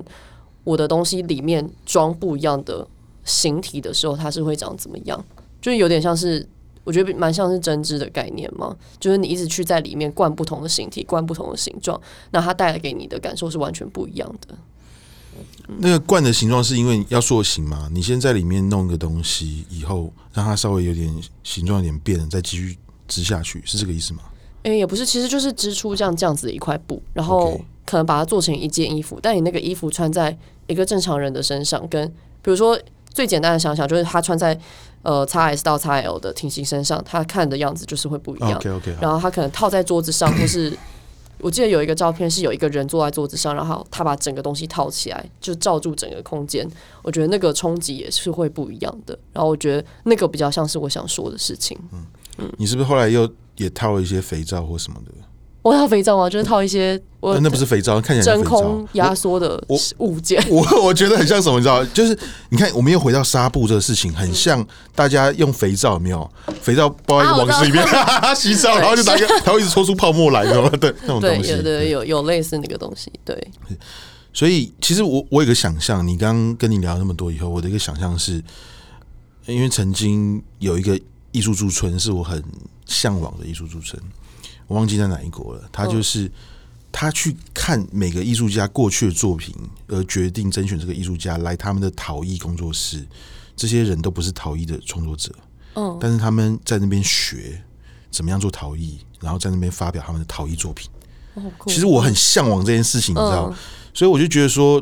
[0.63, 2.87] 我的东西里面装不一样的
[3.23, 5.23] 形体的时候，它是会长怎么样，
[5.61, 6.47] 就是有点像是
[6.83, 11.99] 我觉得蛮像是针织的概念嘛，就是你一直去在里面灌不同的形体，灌不同的形状，
[12.31, 14.57] 那它带来给你的感受是完全不一样的。
[15.77, 17.87] 那个灌的形状是因为要塑形嘛？
[17.93, 21.13] 你先在里面弄个东西，以后让它稍微有点
[21.43, 22.77] 形状有点变，再继续
[23.07, 24.23] 织下去，是这个意思吗？
[24.69, 29.19] 诶，也不是，其实就是织出这样这样子的一块布，然后可能把它做成一件衣服。
[29.21, 32.07] 但你那个衣服穿在一个正常人的身上，跟
[32.41, 32.79] 比如说
[33.11, 34.57] 最简单的想想，就是他穿在
[35.01, 38.53] 呃 XS 到 XL 的挺型身上，他看的样子就是会不一样。
[38.53, 38.95] OK OK。
[39.01, 40.71] 然后他可能套在桌子上，或是
[41.39, 46.67] 我记得有一个照片是有一个人坐在桌子上，然后他把整个东西套起来，就罩住整个空间。
[47.01, 49.17] 我觉得那个冲击也是会不一样的。
[49.33, 51.77] 然后我觉得那个比较像是我想说的事情。
[51.91, 52.05] 嗯
[52.37, 53.29] 嗯，你是不是后来又？
[53.59, 55.11] 也套了一些肥皂或什么的，
[55.61, 56.29] 我套肥皂吗？
[56.29, 59.61] 就是套一些，我那不是肥皂，看起来真空压缩的
[59.97, 60.41] 物件。
[60.49, 61.57] 我我， 我觉得很像什么？
[61.59, 61.83] 你知道？
[61.85, 62.17] 就是
[62.49, 66.29] 你看，我们又回到纱布这个事情，很像大家用肥皂，有没有？
[66.61, 70.69] 肥皂包在一个网子里面，啊、 洗澡，然后就打开， 它会一直搓出泡沫来，你知道吗？
[70.79, 73.35] 对，那种东西，对，对，有有类似那个东西，对。
[74.31, 78.41] 所以，其实我我有个想象，你刚刚跟你聊那么多以后，我的一个想象是，
[79.45, 80.97] 因为曾经有一个
[81.31, 82.41] 艺术驻村，是我很。
[82.89, 83.97] 向往的艺术著称，
[84.67, 85.69] 我忘记在哪一国了。
[85.71, 86.29] 他就是
[86.91, 89.55] 他去看每个艺术家过去的作品，
[89.87, 93.07] 而决定甄选这个艺术家来他们的陶艺工作室。
[93.55, 95.35] 这些人都不是陶艺的创作者，
[95.75, 97.61] 嗯，但是他们在那边学
[98.09, 100.89] 怎么样做陶艺，然后在那边发表他们的陶艺作品。
[101.67, 103.53] 其实我很向往这件事情，你知道，
[103.93, 104.81] 所以我就觉得说，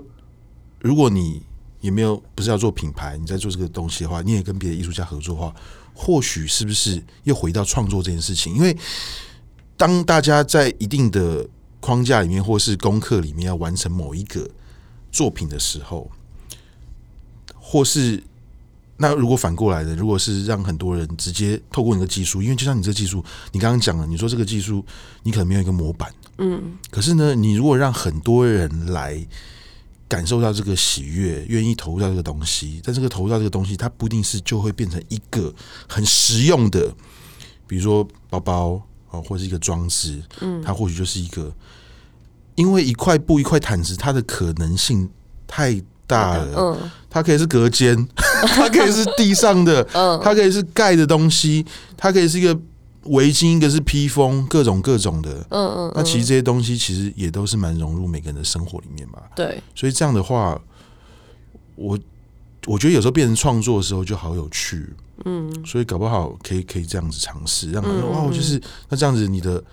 [0.80, 1.42] 如果你
[1.82, 5.54] 也没有不是要做品牌，你在做这个东西的话，你也跟别的艺术家合作的话。
[6.00, 8.54] 或许是不是又回到创作这件事情？
[8.54, 8.78] 因为
[9.76, 11.44] 当大家在一定的
[11.80, 14.48] 框架里面，或是功课里面要完成某一个
[15.12, 16.12] 作品的时候，
[17.56, 18.24] 或是
[18.98, 24.86] 那如果反过来的，如果是让很多人直接透过你的技术，因为就像你这技术，你刚刚讲了，你说这个技术
[25.24, 29.28] 你可能没有一个模板，嗯，可是呢，你如果让很多人来。
[30.08, 35.54] 感受到这个喜悦，愿意投入到这个东西，但这个投入到这个东西，它不一定是就会变成一个
[35.88, 36.94] 很实用的，
[37.68, 41.54] 比如说包包啊，或者是一个装置，嗯，它或许就是一个，
[42.56, 45.10] 因为一块布、一块毯子，它的可能性
[45.46, 51.66] 太大了，嗯，它可以是隔间， 它可以是地上的，嗯，它可以是盖的东西，
[51.98, 52.58] 它可以是一个。
[53.08, 59.22] 围巾，一个是披风，各种各种的，嗯嗯，那其实这些东西其实也都是蛮融入每个人的生活里面嘛。
[59.36, 60.60] 对，所以这样的话，
[61.76, 61.98] 我
[62.66, 64.94] 我觉得有时候变成创作的时候就好有趣，
[65.26, 69.64] 嗯，所以搞不好可以可以这样子尝试，让他说哇，就是那这样子，你的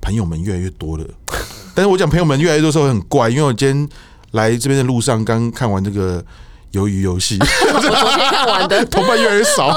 [0.00, 1.04] 朋友们越来越多了。
[1.74, 3.88] 但是我讲朋友们越来越多的时候很怪，因为我今天
[4.32, 6.24] 来这边的路上刚看完这个。
[6.72, 7.36] 鱿鱼游戏，
[7.74, 9.70] 我昨天看完的， 同伴越来越少，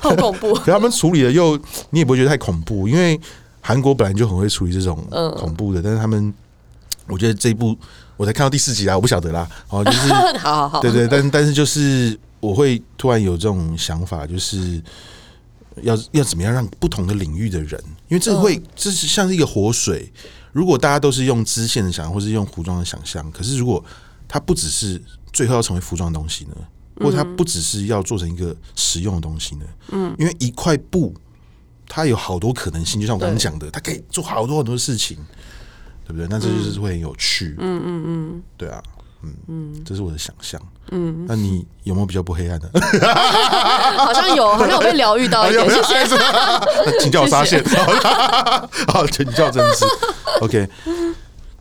[0.00, 0.54] 好恐怖。
[0.64, 1.58] 可他们处理的又，
[1.90, 3.20] 你也不会觉得太恐怖，因为
[3.60, 4.96] 韩国本来就很会处理这种
[5.36, 5.82] 恐怖的。
[5.82, 6.32] 但是他们，
[7.06, 7.76] 我觉得这一部
[8.16, 9.46] 我才看到第四集啦，我不晓得啦。
[9.68, 14.80] 哦，就是好好好，对对，但但是就是我会突然有这种想法，就是
[15.82, 17.78] 要要怎么样让不同的领域的人，
[18.08, 20.10] 因为这会这是像是一个活水。
[20.52, 23.84] 如果大家都是用支线的想象，或是用服装的想象，可是如果
[24.34, 25.00] 它不只是
[25.32, 26.56] 最后要成为服装的东西呢，
[26.96, 29.64] 或者它不只是要做成一个实用的东西呢？
[29.92, 31.14] 嗯，因为一块布，
[31.86, 35.16] 它有好多可能性，就像我刚刚讲的，它可以做好多很多事情，
[36.04, 36.26] 对不对？
[36.28, 37.54] 那这就是会很有趣。
[37.60, 38.82] 嗯嗯嗯，对啊，
[39.22, 40.60] 嗯嗯，这是我的想象。
[40.90, 42.68] 嗯，那你有没有比较不黑暗的？
[44.04, 45.64] 好像有，好像有被疗愈到一点。
[45.70, 46.16] 谢谢。
[47.00, 47.64] 请叫我沙县。
[48.88, 49.84] 好，请叫真实。
[50.40, 50.68] OK。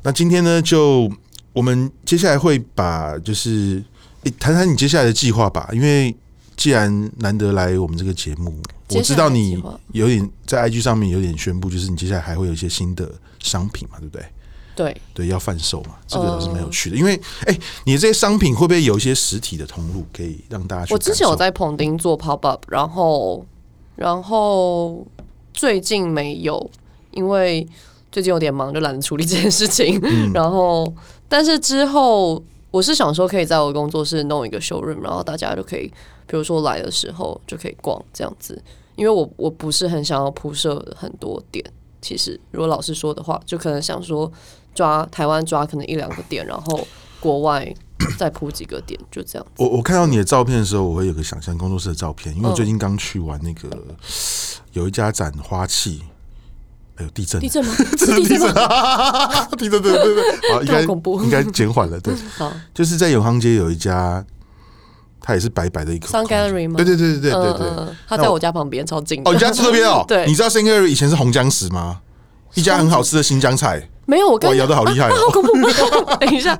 [0.01, 1.07] 那今天呢，就
[1.53, 3.81] 我们接下来会把就是
[4.39, 6.13] 谈谈你接下来的计划吧，因为
[6.57, 8.53] 既然难得来我们这个节目，
[8.89, 14.25] 我知道你有点在 IG 上面有点宣布，就是你接下来还会有一些新的商品嘛，对不对？
[14.75, 16.95] 对对，要贩售嘛，这个是蛮有趣的。
[16.95, 20.93] 因为哎，你这些商品会不会有一些实体的通路可以让大家去？
[20.93, 23.45] 我之前有在棚丁做 pop up，然后
[23.95, 25.05] 然后
[25.53, 26.71] 最近没有，
[27.11, 27.67] 因为。
[28.11, 29.99] 最近有点忙，就懒得处理这件事情。
[30.03, 30.85] 嗯、 然后，
[31.27, 35.91] 但是之后我是想说，可以在我的工作室弄一个 showroom，然后大家就可以，
[36.27, 38.61] 比如说来的时候就可以逛这样子。
[38.95, 41.65] 因为我我不是很想要铺设很多点，
[42.01, 44.31] 其实如果老实说的话，就可能想说
[44.75, 46.87] 抓台湾抓可能一两个点，然后
[47.19, 47.73] 国外
[48.19, 49.47] 再铺几个点，就这样。
[49.57, 53.95] 我我看到你的照片的时候，我会有个想象工作室的照片，因为我最近刚去完那个、嗯、
[54.73, 56.03] 有一家展花器。
[56.97, 57.41] 哎呦，地震！
[57.41, 57.73] 地震吗？
[57.97, 58.39] 这是地震！
[59.57, 59.81] 地震！
[59.81, 60.81] 对对对应该
[61.23, 61.99] 应该减缓了。
[61.99, 64.23] 对，好，就是在永康街有一家，
[65.19, 66.75] 它也是白白的一个 Sun Gallery 吗？
[66.77, 67.69] 对对对对对对对，
[68.07, 69.21] 它在我家旁边，超近。
[69.25, 70.05] 哦，你家住这边哦？
[70.07, 70.25] 对。
[70.27, 71.99] 你知道 Sun Gallery 以前是红姜石吗？
[72.53, 73.89] 一家很好吃的新疆菜。
[74.05, 75.51] 没有，我刚摇的好厉害，好恐怖！
[76.19, 76.57] 等一下。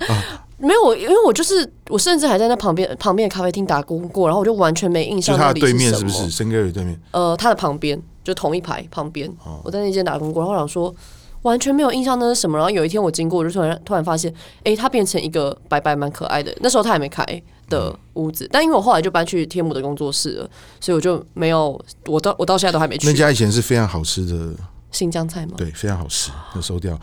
[0.57, 5.35] 没有我，因为我就是我，甚至还在那旁边旁边的咖啡厅打工过，然后我就完全没印象。
[5.35, 6.97] 就它的对面是不是？Sun Gallery 对面？
[7.11, 9.29] 呃，他的旁边就同一排旁边。
[9.43, 10.93] 哦、我在那间打工过，然后我想说
[11.41, 12.57] 完全没有印象那是什么。
[12.57, 16.55] 然后有一天我经过，我就突然突然发现，哎，它变成一个白白蛮可爱的。
[16.61, 17.23] 那时候它还没开
[17.69, 20.49] 的屋子，嗯、但因为我后来就搬去天母的工作室了，
[20.79, 21.79] 所以我就没有。
[22.05, 23.07] 我到我到现在都还没去。
[23.07, 24.53] 那家以前是非常好吃的
[24.91, 25.53] 新疆菜吗？
[25.57, 26.99] 对，非常好吃，有收掉。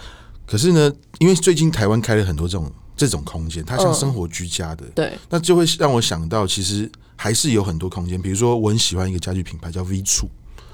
[0.46, 2.70] 可是呢，因为最近台湾开了很多这种。
[2.96, 8.20] 这种空间，它像生活居家的，对，那就会让我想到，其实还是有很多空间。
[8.20, 10.28] 比如说，我很喜欢一个家具品牌叫 V 处，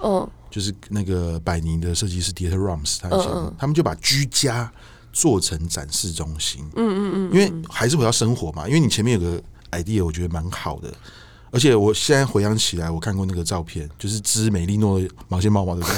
[0.07, 2.99] 嗯，就是那个百宁的设计师 Dieter Rams，
[3.59, 4.71] 他们就把居家
[5.13, 8.69] 做成展示中心，嗯嗯嗯，因为还是回到生活嘛。
[8.69, 9.43] 因为你前面有个
[9.73, 10.93] idea，我觉得蛮好的，
[11.51, 15.89] 而且我现在回想起来，我看过那个照片，就是织美丽诺的毛线帽嘛，对不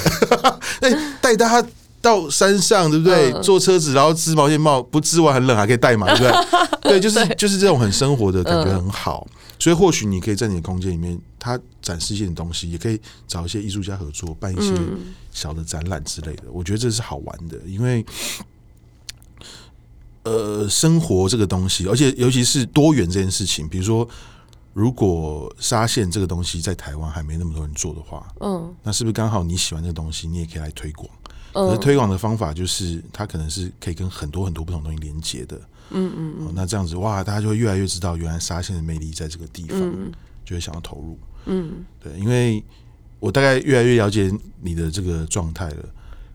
[0.81, 0.91] 对？
[0.91, 1.69] 哎，带大家。
[2.01, 3.33] 到山上对不对？
[3.33, 6.91] 嗯、坐车子，然后织毛线帽，不织完很冷，还可以戴嘛，对不对？
[6.93, 9.27] 对，就是就是这种很生活的感觉很好。
[9.33, 14.73] 嗯、所以或许你可以在你的空间里面，它展示一些东西，也可以找一些艺术家合作，办一些
[15.33, 16.45] 小的展览之类的。
[16.47, 18.05] 嗯、我觉得这是好玩的，因为
[20.23, 24.07] 呃，生活这个东西，而且尤其是多元这件事情，比如说，
[24.75, 31.09] 如果沙县这个东西在台湾还没那么多人做的话，嗯，那是不是刚好你喜欢这个东西，你也可以来推广？
[31.53, 35.59] 可是推广的方法就是，它可能是可以跟很多很多不同东西连接的。
[35.91, 36.53] 嗯嗯嗯。
[36.55, 39.79] 那这样子哇，大家就会越来越知道，原来沙县的魅力在这个地方，
[40.45, 41.19] 就会想要投入。
[41.47, 42.63] 嗯，对，因为
[43.21, 44.31] 我大概越来越了解
[44.61, 45.85] 你的这个状态了。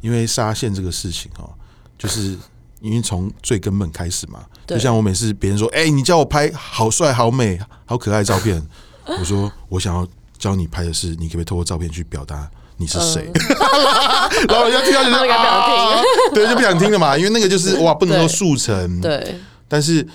[0.02, 1.50] 因为沙县这个事情哦，
[1.98, 2.38] 就是
[2.82, 4.46] 因为从最根本开始嘛。
[4.68, 8.62] 就像我每次别人说：“哎，你叫我拍好帅、好美、好可爱的照片。”
[9.20, 10.06] 我说：“我想要
[10.38, 12.52] 教你拍的是，你可不可以透过照片去表达？”
[12.84, 13.32] 你是谁？
[14.50, 17.18] 然后人家听到就不想听，对，就不想听了嘛。
[17.18, 19.00] 因为那个就是 哇，不能说速成。
[19.00, 19.40] 对。
[19.70, 20.06] 但是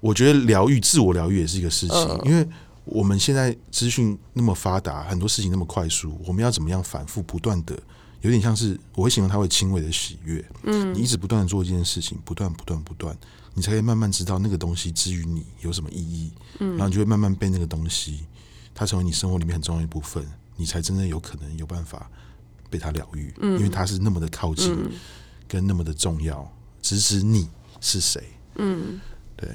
[0.00, 2.46] 我觉得疗愈、自我疗愈也是一个事情，因为
[2.84, 7.74] 我们现在资讯那么发达，很多事情那么快速，我们要怎么样反复不断的，
[8.20, 10.44] 有点像是我会形容它为轻微的喜悦。
[10.64, 10.92] 嗯。
[10.92, 13.16] 你一直不断的做一件事情，不断、不断、不断，
[13.54, 16.30] 你才可以慢慢知道那个东西之于你有什么意义。
[16.58, 16.72] 嗯。
[16.72, 18.20] 然后你就会慢慢被那个东西，
[18.74, 20.24] 它成为你生活里面很重要的一部分。
[20.56, 22.10] 你才真正有可能有办法
[22.70, 24.90] 被他疗愈，嗯、因为他是那么的靠近，嗯、
[25.48, 26.50] 跟那么的重要，
[26.82, 27.48] 指指你
[27.80, 28.22] 是谁。
[28.56, 29.00] 嗯，
[29.36, 29.48] 对。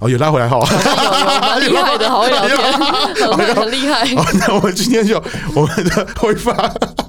[0.00, 0.58] 哦，有拉回来哈，
[1.60, 4.04] 厉害的，好会聊天，很厉害。
[4.16, 5.22] 好，那我们今天就
[5.54, 6.52] 我们的会发，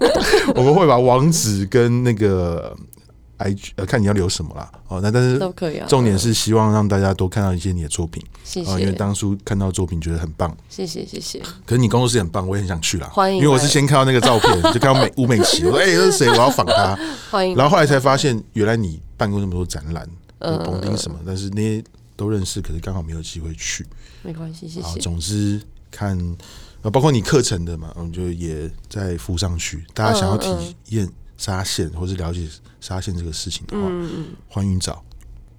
[0.53, 2.75] 我们会把网址跟那个。
[3.75, 5.87] 呃，看你要留什么啦，哦，那但是都可以啊。
[5.87, 8.71] 重点是希望让大家多看到一些你的作品，谢谢。
[8.79, 11.39] 因为当初看到作品觉得很棒，谢谢谢谢。
[11.65, 13.07] 可是你工作室很棒，我也很想去啦。
[13.11, 13.37] 欢迎。
[13.37, 16.29] 因为我是先看到那个照片，就看到美吴美琪，我说哎，这是谁？
[16.29, 16.97] 我要访他。
[17.31, 17.55] 欢迎。
[17.55, 20.07] 然后后来才发现，原来你办过那么多展览，
[20.41, 21.83] 有棚丁什么，但是那些
[22.15, 23.85] 都认识，可是刚好没有机会去。
[24.21, 24.99] 没关系，谢谢。
[24.99, 26.17] 总之看，
[26.81, 29.85] 包括你课程的嘛，我们就也再附上去。
[29.93, 32.47] 大家想要体验纱线或是了解。
[32.81, 35.01] 纱线这个事情的话，嗯、欢迎找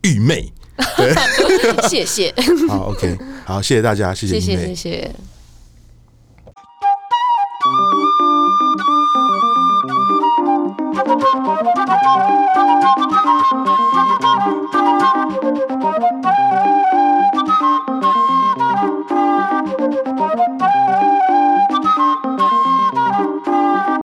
[0.02, 0.52] 玉妹。
[0.94, 1.14] 对，
[1.88, 2.34] 谢谢。
[2.68, 3.16] 好，OK，
[3.46, 4.74] 好，谢谢大家，谢谢玉妹，谢谢。
[4.74, 5.14] 谢谢